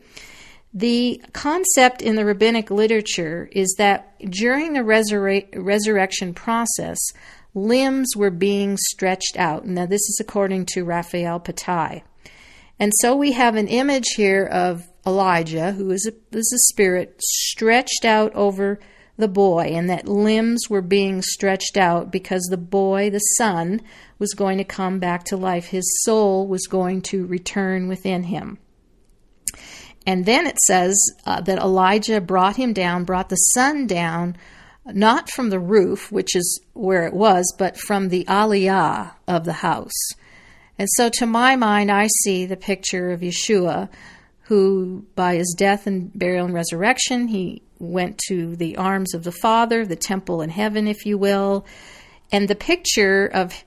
The 0.76 1.22
concept 1.32 2.02
in 2.02 2.16
the 2.16 2.24
rabbinic 2.24 2.68
literature 2.68 3.48
is 3.52 3.76
that 3.78 4.20
during 4.28 4.72
the 4.72 4.80
resur- 4.80 5.48
resurrection 5.54 6.34
process, 6.34 6.98
limbs 7.54 8.16
were 8.16 8.32
being 8.32 8.76
stretched 8.76 9.36
out. 9.36 9.64
Now, 9.64 9.86
this 9.86 10.00
is 10.00 10.18
according 10.20 10.66
to 10.72 10.84
Raphael 10.84 11.38
Patai. 11.38 12.02
And 12.80 12.92
so 13.00 13.14
we 13.14 13.32
have 13.32 13.54
an 13.54 13.68
image 13.68 14.08
here 14.16 14.44
of 14.44 14.88
Elijah, 15.06 15.70
who 15.70 15.92
is 15.92 16.06
a, 16.06 16.36
is 16.36 16.52
a 16.52 16.72
spirit, 16.72 17.20
stretched 17.22 18.04
out 18.04 18.34
over 18.34 18.80
the 19.16 19.28
boy, 19.28 19.70
and 19.74 19.88
that 19.88 20.08
limbs 20.08 20.68
were 20.68 20.82
being 20.82 21.22
stretched 21.22 21.76
out 21.76 22.10
because 22.10 22.42
the 22.50 22.56
boy, 22.56 23.10
the 23.10 23.20
son, 23.20 23.80
was 24.18 24.34
going 24.34 24.58
to 24.58 24.64
come 24.64 24.98
back 24.98 25.22
to 25.22 25.36
life. 25.36 25.66
His 25.66 25.84
soul 26.02 26.48
was 26.48 26.66
going 26.66 27.02
to 27.02 27.26
return 27.26 27.86
within 27.86 28.24
him. 28.24 28.58
And 30.06 30.26
then 30.26 30.46
it 30.46 30.58
says 30.58 30.96
uh, 31.24 31.40
that 31.42 31.58
Elijah 31.58 32.20
brought 32.20 32.56
him 32.56 32.72
down, 32.72 33.04
brought 33.04 33.30
the 33.30 33.36
son 33.36 33.86
down, 33.86 34.36
not 34.86 35.30
from 35.30 35.48
the 35.50 35.58
roof, 35.58 36.12
which 36.12 36.36
is 36.36 36.60
where 36.74 37.06
it 37.06 37.14
was, 37.14 37.54
but 37.58 37.78
from 37.78 38.08
the 38.08 38.24
aliyah 38.26 39.12
of 39.26 39.44
the 39.44 39.54
house. 39.54 40.12
And 40.78 40.88
so, 40.96 41.08
to 41.14 41.26
my 41.26 41.56
mind, 41.56 41.90
I 41.90 42.08
see 42.22 42.44
the 42.44 42.56
picture 42.56 43.10
of 43.12 43.20
Yeshua, 43.20 43.88
who, 44.42 45.06
by 45.14 45.36
his 45.36 45.54
death 45.56 45.86
and 45.86 46.12
burial 46.12 46.44
and 46.46 46.54
resurrection, 46.54 47.28
he 47.28 47.62
went 47.78 48.18
to 48.28 48.56
the 48.56 48.76
arms 48.76 49.14
of 49.14 49.24
the 49.24 49.32
Father, 49.32 49.86
the 49.86 49.96
temple 49.96 50.42
in 50.42 50.50
heaven, 50.50 50.86
if 50.86 51.06
you 51.06 51.16
will. 51.16 51.64
And 52.30 52.48
the 52.48 52.54
picture 52.54 53.26
of 53.26 53.64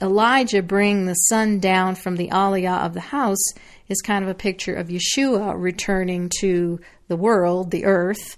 Elijah 0.00 0.62
bringing 0.62 1.06
the 1.06 1.14
son 1.14 1.60
down 1.60 1.94
from 1.94 2.16
the 2.16 2.28
aliyah 2.28 2.84
of 2.84 2.94
the 2.94 3.00
house 3.00 3.44
is 3.88 4.00
kind 4.00 4.24
of 4.24 4.30
a 4.30 4.34
picture 4.34 4.74
of 4.74 4.88
Yeshua 4.88 5.54
returning 5.56 6.30
to 6.40 6.80
the 7.08 7.16
world, 7.16 7.70
the 7.70 7.84
earth, 7.84 8.36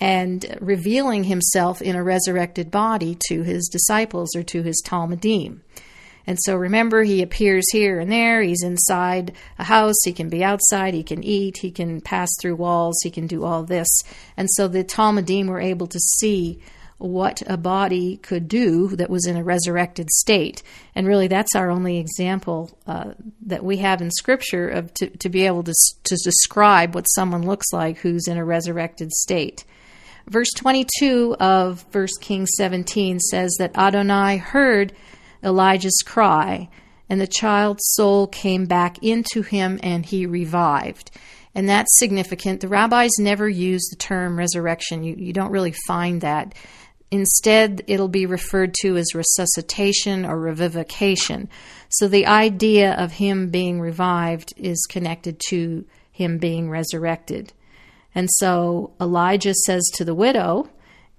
and 0.00 0.58
revealing 0.60 1.24
himself 1.24 1.80
in 1.80 1.96
a 1.96 2.02
resurrected 2.02 2.70
body 2.70 3.16
to 3.28 3.42
his 3.42 3.68
disciples 3.68 4.34
or 4.34 4.42
to 4.42 4.62
his 4.62 4.82
talmidim. 4.84 5.60
And 6.26 6.38
so 6.42 6.56
remember, 6.56 7.02
he 7.02 7.22
appears 7.22 7.64
here 7.72 7.98
and 7.98 8.10
there. 8.10 8.42
He's 8.42 8.62
inside 8.62 9.32
a 9.58 9.64
house. 9.64 9.96
He 10.04 10.12
can 10.12 10.28
be 10.28 10.44
outside. 10.44 10.94
He 10.94 11.02
can 11.02 11.24
eat. 11.24 11.58
He 11.58 11.70
can 11.70 12.00
pass 12.00 12.28
through 12.40 12.56
walls. 12.56 12.98
He 13.02 13.10
can 13.10 13.26
do 13.26 13.44
all 13.44 13.64
this. 13.64 13.88
And 14.36 14.48
so 14.52 14.68
the 14.68 14.84
talmidim 14.84 15.48
were 15.48 15.60
able 15.60 15.88
to 15.88 15.98
see 15.98 16.60
what 17.02 17.42
a 17.46 17.56
body 17.56 18.16
could 18.18 18.46
do 18.46 18.88
that 18.96 19.10
was 19.10 19.26
in 19.26 19.36
a 19.36 19.42
resurrected 19.42 20.08
state. 20.10 20.62
And 20.94 21.06
really, 21.06 21.26
that's 21.26 21.56
our 21.56 21.68
only 21.70 21.98
example 21.98 22.70
uh, 22.86 23.14
that 23.46 23.64
we 23.64 23.78
have 23.78 24.00
in 24.00 24.10
Scripture 24.10 24.68
of 24.68 24.94
to, 24.94 25.08
to 25.08 25.28
be 25.28 25.44
able 25.46 25.64
to, 25.64 25.74
to 26.04 26.16
describe 26.22 26.94
what 26.94 27.04
someone 27.04 27.44
looks 27.44 27.72
like 27.72 27.98
who's 27.98 28.28
in 28.28 28.38
a 28.38 28.44
resurrected 28.44 29.10
state. 29.12 29.64
Verse 30.28 30.50
22 30.56 31.36
of 31.40 31.84
1 31.92 32.06
Kings 32.20 32.50
17 32.56 33.18
says 33.18 33.52
that 33.58 33.76
Adonai 33.76 34.36
heard 34.36 34.92
Elijah's 35.42 36.02
cry, 36.06 36.68
and 37.08 37.20
the 37.20 37.26
child's 37.26 37.82
soul 37.94 38.28
came 38.28 38.66
back 38.66 39.02
into 39.02 39.42
him 39.42 39.80
and 39.82 40.06
he 40.06 40.24
revived. 40.24 41.10
And 41.54 41.68
that's 41.68 41.98
significant. 41.98 42.60
The 42.60 42.68
rabbis 42.68 43.10
never 43.18 43.48
use 43.48 43.86
the 43.90 43.96
term 43.96 44.38
resurrection. 44.38 45.04
You, 45.04 45.16
you 45.18 45.32
don't 45.32 45.50
really 45.50 45.74
find 45.86 46.20
that. 46.22 46.54
Instead, 47.12 47.84
it'll 47.88 48.08
be 48.08 48.24
referred 48.24 48.72
to 48.80 48.96
as 48.96 49.14
resuscitation 49.14 50.24
or 50.24 50.38
revivification. 50.38 51.46
So 51.90 52.08
the 52.08 52.26
idea 52.26 52.94
of 52.94 53.12
him 53.12 53.50
being 53.50 53.80
revived 53.80 54.54
is 54.56 54.86
connected 54.88 55.38
to 55.48 55.84
him 56.10 56.38
being 56.38 56.70
resurrected. 56.70 57.52
And 58.14 58.30
so 58.38 58.94
Elijah 58.98 59.52
says 59.52 59.82
to 59.94 60.06
the 60.06 60.14
widow, 60.14 60.70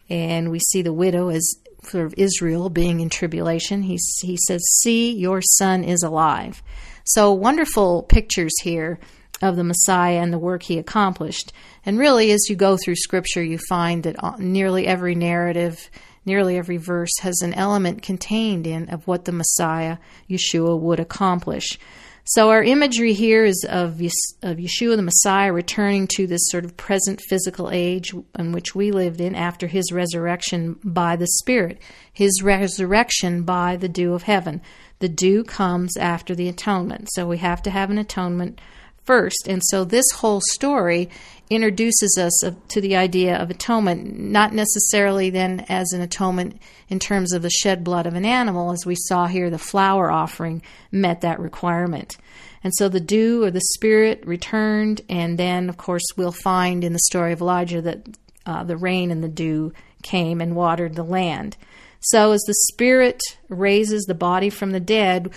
and 0.10 0.50
we 0.50 0.60
see 0.60 0.82
the 0.82 0.92
widow 0.92 1.30
as 1.30 1.48
sort 1.84 2.08
of 2.08 2.16
Israel 2.18 2.72
being 2.72 3.00
in 3.00 3.10
tribulation. 3.10 3.84
He, 3.84 4.00
he 4.24 4.38
says, 4.48 4.64
See, 4.82 5.16
your 5.16 5.44
son 5.44 5.84
is 5.84 6.02
alive. 6.02 6.64
So 7.04 7.32
wonderful 7.34 8.02
pictures 8.02 8.54
here 8.64 8.98
of 9.44 9.56
the 9.56 9.64
Messiah 9.64 10.20
and 10.20 10.32
the 10.32 10.40
work 10.40 10.64
he 10.64 10.80
accomplished. 10.80 11.52
And 11.86 12.00
really, 12.00 12.32
as 12.32 12.50
you 12.50 12.56
go 12.56 12.78
through 12.78 12.96
Scripture, 12.96 13.44
you 13.44 13.60
find 13.70 14.04
that 14.04 14.40
nearly 14.40 14.88
every 14.88 15.16
narrative, 15.16 15.90
nearly 16.26 16.58
every 16.58 16.78
verse 16.78 17.12
has 17.22 17.42
an 17.42 17.54
element 17.54 18.02
contained 18.02 18.66
in 18.66 18.90
of 18.90 19.06
what 19.06 19.26
the 19.26 19.32
Messiah, 19.32 19.98
Yeshua, 20.30 20.80
would 20.80 21.00
accomplish. 21.00 21.78
So 22.26 22.52
our 22.52 22.64
imagery 22.64 23.12
here 23.12 23.44
is 23.44 23.66
of, 23.70 24.00
of 24.44 24.58
Yeshua 24.58 24.96
the 24.96 25.02
Messiah 25.02 25.52
returning 25.52 26.08
to 26.16 26.26
this 26.26 26.44
sort 26.46 26.64
of 26.64 26.78
present 26.78 27.20
physical 27.28 27.70
age 27.70 28.14
in 28.40 28.54
which 28.54 28.74
we 28.74 28.92
lived 28.92 29.20
in 29.20 29.36
after 29.36 29.68
his 29.68 29.92
resurrection 29.92 30.80
by 30.86 31.18
the 31.18 31.28
Spirit, 31.28 31.82
his 32.14 32.42
resurrection 32.42 33.44
by 33.44 33.76
the 33.76 33.90
dew 33.90 34.14
of 34.14 34.24
heaven. 34.24 34.62
The 35.00 35.10
dew 35.10 35.44
comes 35.44 35.98
after 35.98 36.34
the 36.34 36.48
atonement. 36.48 37.10
So 37.12 37.28
we 37.28 37.40
have 37.40 37.62
to 37.64 37.70
have 37.70 37.90
an 37.90 37.98
atonement 37.98 38.62
first. 39.06 39.48
And 39.48 39.62
so 39.66 39.84
this 39.84 40.10
whole 40.16 40.42
story 40.52 41.10
introduces 41.50 42.18
us 42.20 42.34
to 42.70 42.82
the 42.82 42.96
idea 42.96 43.38
of 43.38 43.50
atonement, 43.50 44.18
not 44.18 44.54
necessarily 44.54 45.30
then 45.30 45.66
as 45.70 45.92
an 45.92 46.02
atonement 46.02 46.62
in 46.88 47.00
terms 47.00 47.34
of 47.34 47.42
the 47.42 47.50
shed 47.50 47.84
blood 47.84 48.08
of 48.08 48.16
an 48.16 48.26
animal, 48.26 48.72
as 48.72 48.86
we 48.86 48.96
saw 48.96 49.28
here, 49.28 49.50
the 49.50 49.58
flour 49.58 50.12
offering 50.12 50.62
met 50.92 51.22
that 51.22 51.40
requirement. 51.40 52.18
And 52.64 52.74
so 52.76 52.88
the 52.88 53.02
dew 53.02 53.44
or 53.44 53.52
the 53.52 53.62
spirit 53.74 54.26
returned, 54.26 55.02
and 55.10 55.38
then, 55.38 55.70
of 55.70 55.78
course, 55.78 56.04
we'll 56.16 56.32
find 56.32 56.84
in 56.84 56.94
the 56.94 57.00
story 57.00 57.34
of 57.34 57.42
Elijah 57.42 57.82
that 57.82 58.08
uh, 58.46 58.64
the 58.64 58.78
rain 58.78 59.12
and 59.12 59.24
the 59.24 59.30
dew 59.30 59.74
came 60.02 60.40
and 60.42 60.56
watered 60.56 60.96
the 60.96 61.04
land. 61.04 61.58
So, 62.06 62.34
as 62.34 62.42
the 62.42 62.56
Spirit 62.74 63.22
raises 63.48 64.04
the 64.04 64.14
body 64.14 64.50
from 64.50 64.72
the 64.72 64.82
dead, 64.82 65.32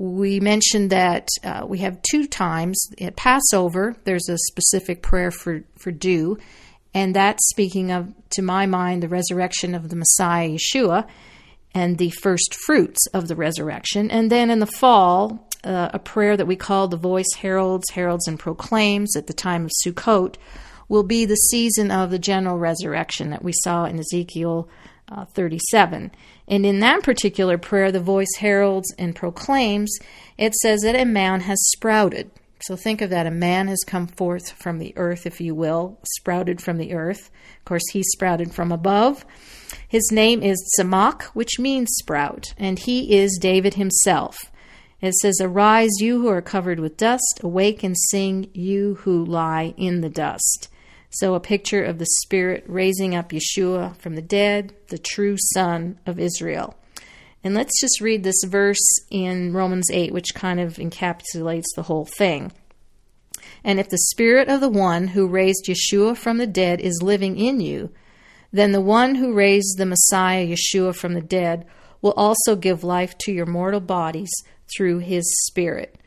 we 0.00 0.40
mentioned 0.40 0.88
that 0.88 1.28
uh, 1.44 1.66
we 1.68 1.76
have 1.80 2.00
two 2.10 2.26
times 2.26 2.82
at 3.02 3.16
Passover, 3.16 3.94
there's 4.04 4.30
a 4.30 4.38
specific 4.38 5.02
prayer 5.02 5.30
for, 5.30 5.62
for 5.78 5.90
dew, 5.90 6.38
and 6.94 7.14
that's 7.14 7.46
speaking 7.50 7.92
of, 7.92 8.10
to 8.30 8.40
my 8.40 8.64
mind, 8.64 9.02
the 9.02 9.10
resurrection 9.10 9.74
of 9.74 9.90
the 9.90 9.96
Messiah 9.96 10.56
Yeshua 10.56 11.06
and 11.74 11.98
the 11.98 12.08
first 12.22 12.56
fruits 12.64 13.06
of 13.12 13.28
the 13.28 13.36
resurrection. 13.36 14.10
And 14.10 14.32
then 14.32 14.48
in 14.48 14.60
the 14.60 14.66
fall, 14.66 15.46
uh, 15.64 15.90
a 15.92 15.98
prayer 15.98 16.34
that 16.34 16.46
we 16.46 16.56
call 16.56 16.88
the 16.88 16.96
voice 16.96 17.34
heralds, 17.36 17.90
heralds 17.90 18.26
and 18.26 18.38
proclaims 18.38 19.14
at 19.16 19.26
the 19.26 19.34
time 19.34 19.66
of 19.66 19.70
Sukkot 19.84 20.36
will 20.88 21.02
be 21.02 21.26
the 21.26 21.34
season 21.34 21.90
of 21.90 22.10
the 22.10 22.18
general 22.18 22.56
resurrection 22.56 23.28
that 23.30 23.44
we 23.44 23.52
saw 23.52 23.84
in 23.84 23.98
Ezekiel 23.98 24.66
uh, 25.12 25.26
37. 25.26 26.10
And 26.50 26.66
in 26.66 26.80
that 26.80 27.04
particular 27.04 27.56
prayer, 27.56 27.92
the 27.92 28.00
voice 28.00 28.34
heralds 28.38 28.92
and 28.98 29.14
proclaims, 29.14 29.96
it 30.36 30.52
says 30.56 30.80
that 30.80 30.96
a 30.96 31.04
man 31.04 31.42
has 31.42 31.58
sprouted. 31.70 32.30
So 32.62 32.76
think 32.76 33.00
of 33.00 33.08
that. 33.10 33.26
A 33.26 33.30
man 33.30 33.68
has 33.68 33.84
come 33.86 34.08
forth 34.08 34.50
from 34.50 34.78
the 34.78 34.92
earth, 34.96 35.26
if 35.26 35.40
you 35.40 35.54
will, 35.54 35.98
sprouted 36.16 36.60
from 36.60 36.76
the 36.76 36.92
earth. 36.92 37.30
Of 37.58 37.64
course, 37.64 37.84
he 37.92 38.02
sprouted 38.02 38.52
from 38.52 38.72
above. 38.72 39.24
His 39.88 40.10
name 40.10 40.42
is 40.42 40.58
Tzemach, 40.76 41.22
which 41.34 41.58
means 41.58 41.88
sprout, 41.98 42.52
and 42.58 42.78
he 42.78 43.16
is 43.16 43.38
David 43.40 43.74
himself. 43.74 44.36
It 45.00 45.14
says, 45.14 45.40
Arise, 45.40 46.00
you 46.00 46.20
who 46.20 46.28
are 46.28 46.42
covered 46.42 46.80
with 46.80 46.96
dust, 46.96 47.40
awake 47.42 47.82
and 47.82 47.96
sing, 47.96 48.50
you 48.52 48.96
who 48.96 49.24
lie 49.24 49.72
in 49.78 50.00
the 50.00 50.10
dust. 50.10 50.68
So, 51.10 51.34
a 51.34 51.40
picture 51.40 51.82
of 51.82 51.98
the 51.98 52.06
Spirit 52.22 52.64
raising 52.68 53.16
up 53.16 53.30
Yeshua 53.30 53.96
from 53.96 54.14
the 54.14 54.22
dead, 54.22 54.74
the 54.88 54.98
true 54.98 55.36
Son 55.54 55.98
of 56.06 56.20
Israel. 56.20 56.76
And 57.42 57.54
let's 57.54 57.80
just 57.80 58.00
read 58.00 58.22
this 58.22 58.42
verse 58.46 58.78
in 59.10 59.52
Romans 59.52 59.90
8, 59.90 60.12
which 60.12 60.34
kind 60.34 60.60
of 60.60 60.74
encapsulates 60.74 61.64
the 61.74 61.82
whole 61.82 62.04
thing. 62.04 62.52
And 63.64 63.80
if 63.80 63.88
the 63.88 63.98
Spirit 63.98 64.48
of 64.48 64.60
the 64.60 64.68
one 64.68 65.08
who 65.08 65.26
raised 65.26 65.66
Yeshua 65.66 66.16
from 66.16 66.38
the 66.38 66.46
dead 66.46 66.80
is 66.80 67.02
living 67.02 67.38
in 67.38 67.60
you, 67.60 67.90
then 68.52 68.72
the 68.72 68.80
one 68.80 69.16
who 69.16 69.34
raised 69.34 69.78
the 69.78 69.86
Messiah, 69.86 70.46
Yeshua, 70.46 70.94
from 70.94 71.14
the 71.14 71.20
dead 71.20 71.66
will 72.02 72.14
also 72.16 72.56
give 72.56 72.84
life 72.84 73.16
to 73.18 73.32
your 73.32 73.46
mortal 73.46 73.80
bodies 73.80 74.30
through 74.74 74.98
his 74.98 75.24
Spirit. 75.46 75.99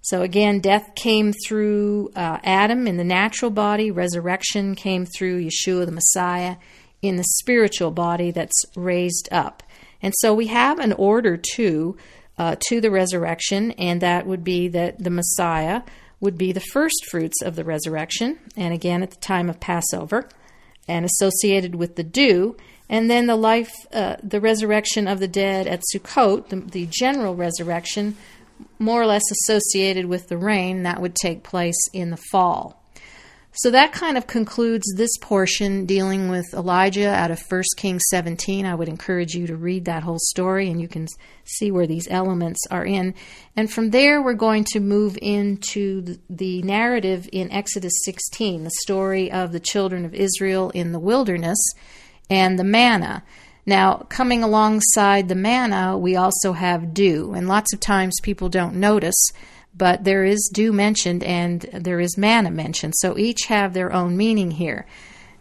So 0.00 0.22
again, 0.22 0.60
death 0.60 0.94
came 0.94 1.32
through 1.46 2.10
uh, 2.14 2.38
Adam 2.42 2.86
in 2.86 2.96
the 2.96 3.04
natural 3.04 3.50
body, 3.50 3.90
resurrection 3.90 4.74
came 4.74 5.04
through 5.04 5.44
Yeshua 5.44 5.86
the 5.86 5.92
Messiah 5.92 6.56
in 7.02 7.16
the 7.16 7.24
spiritual 7.24 7.90
body 7.90 8.30
that's 8.30 8.64
raised 8.76 9.28
up. 9.30 9.62
And 10.00 10.14
so 10.18 10.34
we 10.34 10.46
have 10.46 10.78
an 10.78 10.92
order 10.92 11.36
too 11.36 11.96
uh, 12.38 12.56
to 12.68 12.80
the 12.80 12.90
resurrection, 12.90 13.72
and 13.72 14.00
that 14.00 14.26
would 14.26 14.44
be 14.44 14.68
that 14.68 15.02
the 15.02 15.10
Messiah 15.10 15.82
would 16.20 16.38
be 16.38 16.52
the 16.52 16.60
first 16.60 17.06
fruits 17.10 17.42
of 17.42 17.56
the 17.56 17.64
resurrection, 17.64 18.38
and 18.56 18.72
again 18.72 19.02
at 19.02 19.10
the 19.10 19.16
time 19.16 19.48
of 19.48 19.60
Passover, 19.60 20.28
and 20.86 21.04
associated 21.04 21.74
with 21.74 21.96
the 21.96 22.02
dew, 22.04 22.56
and 22.88 23.10
then 23.10 23.26
the 23.26 23.36
life, 23.36 23.70
uh, 23.92 24.16
the 24.22 24.40
resurrection 24.40 25.06
of 25.06 25.20
the 25.20 25.28
dead 25.28 25.66
at 25.66 25.82
Sukkot, 25.92 26.48
the, 26.48 26.56
the 26.56 26.86
general 26.90 27.34
resurrection, 27.34 28.16
more 28.78 29.02
or 29.02 29.06
less 29.06 29.30
associated 29.30 30.06
with 30.06 30.28
the 30.28 30.36
rain 30.36 30.82
that 30.82 31.00
would 31.00 31.14
take 31.14 31.42
place 31.42 31.76
in 31.92 32.10
the 32.10 32.18
fall. 32.30 32.78
So 33.52 33.72
that 33.72 33.92
kind 33.92 34.16
of 34.16 34.28
concludes 34.28 34.86
this 34.94 35.16
portion 35.20 35.84
dealing 35.84 36.28
with 36.28 36.54
Elijah 36.54 37.08
out 37.08 37.32
of 37.32 37.42
1 37.48 37.62
Kings 37.76 38.04
17. 38.08 38.64
I 38.64 38.76
would 38.76 38.88
encourage 38.88 39.34
you 39.34 39.48
to 39.48 39.56
read 39.56 39.84
that 39.86 40.04
whole 40.04 40.20
story 40.20 40.70
and 40.70 40.80
you 40.80 40.86
can 40.86 41.08
see 41.44 41.72
where 41.72 41.86
these 41.86 42.06
elements 42.08 42.60
are 42.70 42.84
in. 42.84 43.14
And 43.56 43.68
from 43.68 43.90
there, 43.90 44.22
we're 44.22 44.34
going 44.34 44.62
to 44.74 44.80
move 44.80 45.18
into 45.20 46.18
the 46.30 46.62
narrative 46.62 47.28
in 47.32 47.50
Exodus 47.50 47.94
16, 48.04 48.62
the 48.62 48.70
story 48.82 49.28
of 49.32 49.50
the 49.50 49.58
children 49.58 50.04
of 50.04 50.14
Israel 50.14 50.70
in 50.70 50.92
the 50.92 51.00
wilderness 51.00 51.58
and 52.30 52.60
the 52.60 52.64
manna. 52.64 53.24
Now, 53.68 54.06
coming 54.08 54.42
alongside 54.42 55.28
the 55.28 55.34
manna, 55.34 55.98
we 55.98 56.16
also 56.16 56.54
have 56.54 56.94
dew, 56.94 57.34
and 57.34 57.46
lots 57.46 57.74
of 57.74 57.80
times 57.80 58.14
people 58.22 58.48
don't 58.48 58.76
notice, 58.76 59.30
but 59.76 60.04
there 60.04 60.24
is 60.24 60.50
dew 60.54 60.72
mentioned 60.72 61.22
and 61.22 61.60
there 61.74 62.00
is 62.00 62.16
manna 62.16 62.50
mentioned, 62.50 62.94
so 62.96 63.18
each 63.18 63.44
have 63.48 63.74
their 63.74 63.92
own 63.92 64.16
meaning 64.16 64.52
here. 64.52 64.86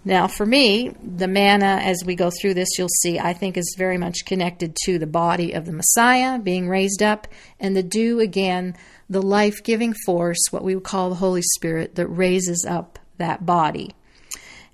Now, 0.03 0.27
for 0.27 0.45
me, 0.45 0.93
the 1.01 1.29
manna, 1.29 1.79
as 1.81 2.03
we 2.05 2.15
go 2.15 2.29
through 2.29 2.55
this, 2.55 2.77
you'll 2.77 2.89
see, 2.99 3.17
I 3.17 3.31
think 3.31 3.55
is 3.55 3.75
very 3.77 3.97
much 3.97 4.25
connected 4.25 4.75
to 4.83 4.99
the 4.99 5.07
body 5.07 5.53
of 5.53 5.65
the 5.65 5.71
Messiah 5.71 6.37
being 6.37 6.67
raised 6.67 7.01
up, 7.01 7.29
and 7.61 7.77
the 7.77 7.81
dew, 7.81 8.19
again, 8.19 8.75
the 9.09 9.21
life 9.21 9.63
giving 9.63 9.93
force, 10.05 10.51
what 10.51 10.65
we 10.65 10.75
would 10.75 10.83
call 10.83 11.07
the 11.07 11.15
Holy 11.15 11.43
Spirit, 11.55 11.95
that 11.95 12.07
raises 12.07 12.65
up 12.67 12.99
that 13.19 13.45
body. 13.45 13.95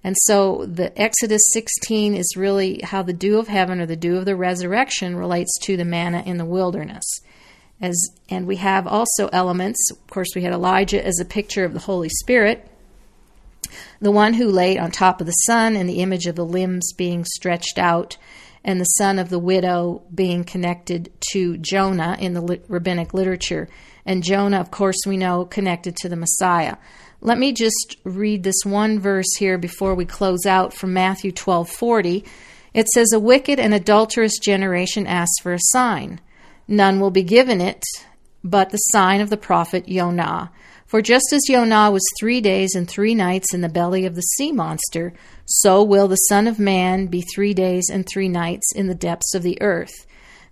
And 0.04 0.18
so 0.24 0.66
the 0.66 0.98
Exodus 1.00 1.42
16 1.54 2.14
is 2.14 2.36
really 2.36 2.82
how 2.84 3.04
the 3.04 3.14
dew 3.14 3.40
of 3.40 3.48
heaven 3.48 3.80
or 3.80 3.86
the 3.86 3.96
dew 3.96 4.18
of 4.18 4.26
the 4.26 4.36
resurrection 4.36 5.16
relates 5.16 5.58
to 5.62 5.78
the 5.78 5.86
manna 5.86 6.24
in 6.26 6.38
the 6.38 6.46
wilderness. 6.46 7.06
As 7.82 7.96
and 8.30 8.46
we 8.46 8.58
have 8.58 8.86
also 8.86 9.30
elements, 9.32 9.92
of 9.92 10.08
course 10.08 10.30
we 10.36 10.44
had 10.44 10.54
Elijah 10.54 11.04
as 11.06 11.20
a 11.20 11.26
picture 11.26 11.66
of 11.66 11.74
the 11.74 11.80
Holy 11.80 12.10
Spirit, 12.10 12.70
the 14.00 14.12
one 14.12 14.34
who 14.34 14.50
lay 14.50 14.78
on 14.78 14.92
top 14.92 15.22
of 15.22 15.28
the 15.28 15.34
son 15.34 15.76
and 15.76 15.90
the 15.90 16.00
image 16.00 16.26
of 16.26 16.36
the 16.36 16.46
limbs 16.46 16.94
being 16.94 17.24
stretched 17.26 17.78
out 17.78 18.18
and 18.64 18.80
the 18.80 18.86
son 18.86 19.20
of 19.20 19.30
the 19.30 19.40
widow 19.40 20.04
being 20.14 20.44
connected 20.44 21.12
to 21.32 21.58
Jonah 21.58 22.18
in 22.20 22.34
the 22.34 22.62
rabbinic 22.68 23.14
literature. 23.14 23.68
And 24.06 24.24
Jonah, 24.24 24.60
of 24.60 24.72
course, 24.72 25.00
we 25.06 25.18
know 25.18 25.46
connected 25.46 25.96
to 25.98 26.10
the 26.10 26.16
Messiah. 26.16 26.78
Let 27.26 27.40
me 27.40 27.54
just 27.54 27.96
read 28.04 28.44
this 28.44 28.66
one 28.66 29.00
verse 29.00 29.34
here 29.40 29.58
before 29.58 29.96
we 29.96 30.04
close 30.04 30.46
out 30.46 30.74
from 30.74 30.92
Matthew 30.92 31.32
12:40. 31.32 32.26
It 32.74 32.90
says 32.90 33.14
a 33.14 33.20
wicked 33.20 33.62
and 33.62 33.74
adulterous 33.74 34.38
generation 34.40 35.08
asks 35.08 35.40
for 35.42 35.54
a 35.54 35.60
sign. 35.72 36.20
None 36.68 37.00
will 37.00 37.12
be 37.12 37.24
given 37.24 37.62
it 37.62 37.82
but 38.44 38.72
the 38.72 38.78
sign 38.78 39.22
of 39.22 39.30
the 39.30 39.38
prophet 39.38 39.88
Jonah. 39.88 40.52
For 40.86 41.02
just 41.02 41.32
as 41.32 41.44
Jonah 41.48 41.90
was 41.90 42.04
3 42.20 42.42
days 42.42 42.76
and 42.76 42.90
3 42.90 43.16
nights 43.16 43.54
in 43.54 43.62
the 43.62 43.70
belly 43.70 44.06
of 44.06 44.16
the 44.16 44.22
sea 44.22 44.52
monster, 44.52 45.14
so 45.46 45.82
will 45.82 46.10
the 46.10 46.18
son 46.28 46.46
of 46.46 46.60
man 46.60 47.06
be 47.06 47.22
3 47.34 47.54
days 47.54 47.86
and 47.90 48.06
3 48.06 48.28
nights 48.28 48.74
in 48.76 48.88
the 48.88 48.94
depths 48.94 49.34
of 49.34 49.44
the 49.44 49.62
earth. 49.62 50.06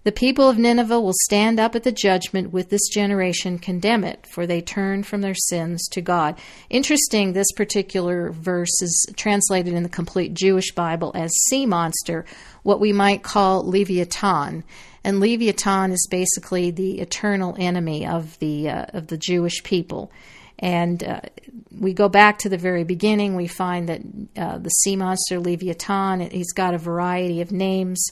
The 0.04 0.12
people 0.12 0.50
of 0.50 0.58
Nineveh 0.58 1.00
will 1.00 1.14
stand 1.26 1.60
up 1.60 1.76
at 1.76 1.84
the 1.84 1.92
judgment 1.92 2.52
with 2.52 2.70
this 2.70 2.88
generation, 2.88 3.60
condemn 3.60 4.04
it, 4.04 4.26
for 4.26 4.48
they 4.48 4.60
turn 4.60 5.04
from 5.04 5.22
their 5.22 5.36
sins 5.36 5.88
to 5.90 6.02
God. 6.02 6.40
Interesting, 6.72 7.34
this 7.34 7.52
particular 7.52 8.32
verse 8.32 8.82
is 8.82 9.14
translated 9.16 9.76
in 9.76 9.84
the 9.84 9.90
complete 9.90 10.34
Jewish 10.34 10.72
Bible 10.72 11.12
as 11.14 11.32
sea 11.50 11.68
monster, 11.68 12.26
what 12.64 12.80
we 12.80 12.92
might 12.92 13.22
call 13.22 13.64
Leviathan. 13.70 14.64
And 15.04 15.20
Leviathan 15.20 15.92
is 15.92 16.08
basically 16.10 16.72
the 16.72 17.00
eternal 17.00 17.56
enemy 17.60 18.08
of 18.08 18.40
the 18.40 18.70
uh, 18.70 18.86
of 18.94 19.08
the 19.08 19.18
Jewish 19.18 19.62
people. 19.64 20.12
And 20.58 21.04
uh, 21.04 21.22
we 21.72 21.94
go 21.94 22.10
back 22.10 22.40
to 22.40 22.50
the 22.50 22.58
very 22.58 22.84
beginning. 22.84 23.36
We 23.36 23.48
find 23.48 23.90
that 23.90 24.02
uh, 24.36 24.58
the 24.60 24.70
sea 24.70 24.96
monster 24.96 25.40
Leviathan, 25.40 26.22
he's 26.22 26.54
got 26.54 26.74
a 26.74 26.80
variety 26.80 27.42
of 27.42 27.52
names 27.52 28.12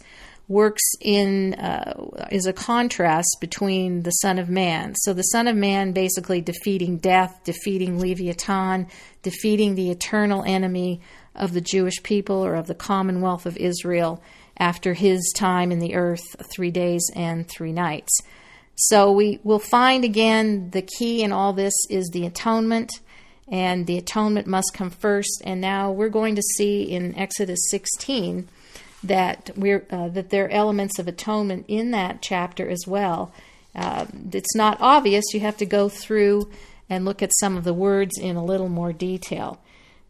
works 0.50 0.82
in 1.00 1.54
uh, 1.54 1.94
is 2.32 2.48
a 2.48 2.54
contrast 2.54 3.38
between 3.40 4.02
the 4.02 4.12
Son 4.12 4.40
of 4.40 4.50
Man. 4.50 4.96
So 4.96 5.14
the 5.14 5.22
Son 5.22 5.48
of 5.48 5.56
Man 5.56 5.94
basically 5.94 6.42
defeating 6.42 6.98
death, 6.98 7.40
defeating 7.44 8.00
Leviathan, 8.00 8.88
defeating 9.22 9.76
the 9.76 9.92
eternal 9.92 10.44
enemy 10.44 11.02
of 11.36 11.54
the 11.54 11.62
Jewish 11.62 12.02
people 12.02 12.44
or 12.44 12.56
of 12.56 12.66
the 12.66 12.76
Commonwealth 12.76 13.46
of 13.46 13.56
Israel 13.58 14.22
after 14.58 14.94
his 14.94 15.32
time 15.36 15.72
in 15.72 15.80
the 15.80 15.96
earth, 15.96 16.36
three 16.52 16.72
days 16.72 17.10
and 17.16 17.48
three 17.48 17.72
nights. 17.72 18.20
So 18.76 19.12
we 19.12 19.40
will 19.44 19.60
find 19.60 20.04
again 20.04 20.72
the 20.72 20.82
key 20.82 21.22
in 21.22 21.32
all 21.32 21.54
this 21.54 21.74
is 21.90 22.10
the 22.10 22.26
atonement, 22.26 22.92
and 23.48 23.86
the 23.86 23.98
atonement 23.98 24.48
must 24.48 24.72
come 24.74 24.90
first. 24.90 25.42
And 25.46 25.62
now 25.62 25.92
we're 25.92 26.10
going 26.10 26.36
to 26.36 26.42
see 26.42 26.84
in 26.84 27.16
Exodus 27.18 27.60
16 27.70 28.50
that 29.04 29.52
we're 29.56 29.86
uh, 29.90 30.10
that 30.10 30.30
there 30.30 30.46
are 30.46 30.50
elements 30.50 31.00
of 31.00 31.08
atonement 31.08 31.66
in 31.68 31.92
that 31.92 32.22
chapter 32.22 32.70
as 32.70 32.86
well. 32.88 33.32
Uh, 33.76 34.06
it's 34.34 34.56
not 34.56 34.78
obvious. 34.82 35.26
You 35.34 35.40
have 35.42 35.58
to 35.58 35.66
go 35.66 35.90
through 35.90 36.50
and 36.90 37.06
look 37.06 37.22
at 37.22 37.32
some 37.40 37.56
of 37.56 37.64
the 37.64 37.74
words 37.74 38.18
in 38.18 38.36
a 38.36 38.44
little 38.44 38.70
more 38.70 38.92
detail. 38.92 39.60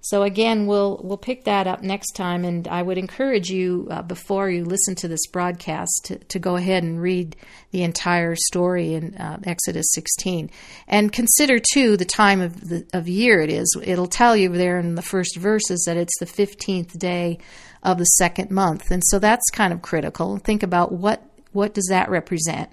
So 0.02 0.24
again, 0.24 0.66
we'll 0.66 1.02
we'll 1.04 1.18
pick 1.18 1.44
that 1.44 1.68
up 1.68 1.84
next 1.84 2.14
time, 2.14 2.46
and 2.46 2.70
I 2.70 2.82
would 2.82 2.98
encourage 2.98 3.50
you 3.50 3.88
uh, 3.92 4.02
before 4.02 4.50
you 4.50 4.64
listen 4.64 4.96
to 4.96 5.10
this 5.10 5.28
broadcast 5.28 6.06
to, 6.06 6.18
to, 6.20 6.40
go 6.40 6.56
ahead 6.56 6.84
and 6.84 7.02
read 7.02 7.36
the 7.72 7.84
entire 7.84 8.36
story 8.38 8.94
in 8.94 9.16
uh, 9.16 9.40
Exodus 9.44 9.88
16, 9.92 10.50
and 10.88 11.12
consider 11.12 11.60
too 11.74 11.98
the 11.98 12.06
time 12.06 12.40
of 12.40 12.70
the 12.70 12.88
of 12.94 13.10
year 13.10 13.42
it 13.42 13.50
is. 13.50 13.76
It'll 13.84 14.08
tell 14.08 14.38
you 14.38 14.48
there 14.48 14.80
in 14.80 14.96
the 14.96 15.02
first 15.02 15.36
verses 15.36 15.84
that 15.86 15.98
it's 15.98 16.18
the 16.20 16.26
15th 16.26 16.98
day 16.98 17.38
of 17.84 17.98
the 17.98 18.06
second 18.06 18.52
month, 18.52 18.92
and 18.92 19.04
so 19.06 19.20
that's 19.20 19.50
kind 19.52 19.74
of 19.74 19.82
critical. 19.82 20.38
Think 20.38 20.64
about 20.64 20.92
what 20.92 21.24
what 21.52 21.74
does 21.74 21.88
that 21.90 22.10
represent. 22.10 22.70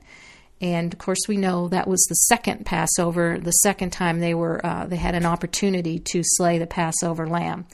And 0.60 0.92
of 0.92 0.98
course, 0.98 1.20
we 1.28 1.36
know 1.36 1.68
that 1.68 1.86
was 1.86 2.02
the 2.08 2.14
second 2.14 2.64
Passover, 2.64 3.38
the 3.38 3.50
second 3.50 3.90
time 3.90 4.20
they 4.20 4.34
were 4.34 4.64
uh, 4.64 4.86
they 4.86 4.96
had 4.96 5.14
an 5.14 5.26
opportunity 5.26 5.98
to 5.98 6.22
slay 6.24 6.58
the 6.58 6.66
Passover 6.66 7.26
lamb. 7.26 7.66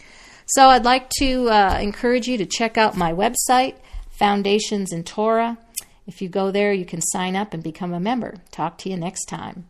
So 0.47 0.68
I'd 0.68 0.85
like 0.85 1.09
to 1.18 1.49
uh, 1.49 1.79
encourage 1.81 2.27
you 2.27 2.37
to 2.38 2.47
check 2.47 2.77
out 2.77 2.97
my 2.97 3.12
website, 3.12 3.77
Foundations 4.11 4.92
in 4.92 5.05
Torah. 5.05 5.59
If 6.07 6.21
you 6.21 6.29
go 6.29 6.51
there, 6.51 6.73
you 6.73 6.85
can 6.85 7.01
sign 7.01 7.37
up 7.37 7.55
and 7.55 7.62
become 7.62 7.92
a 7.95 8.01
member. 8.01 8.35
Talk 8.51 8.77
to 8.79 8.90
you 8.90 8.97
next 8.97 9.27
time. 9.27 9.66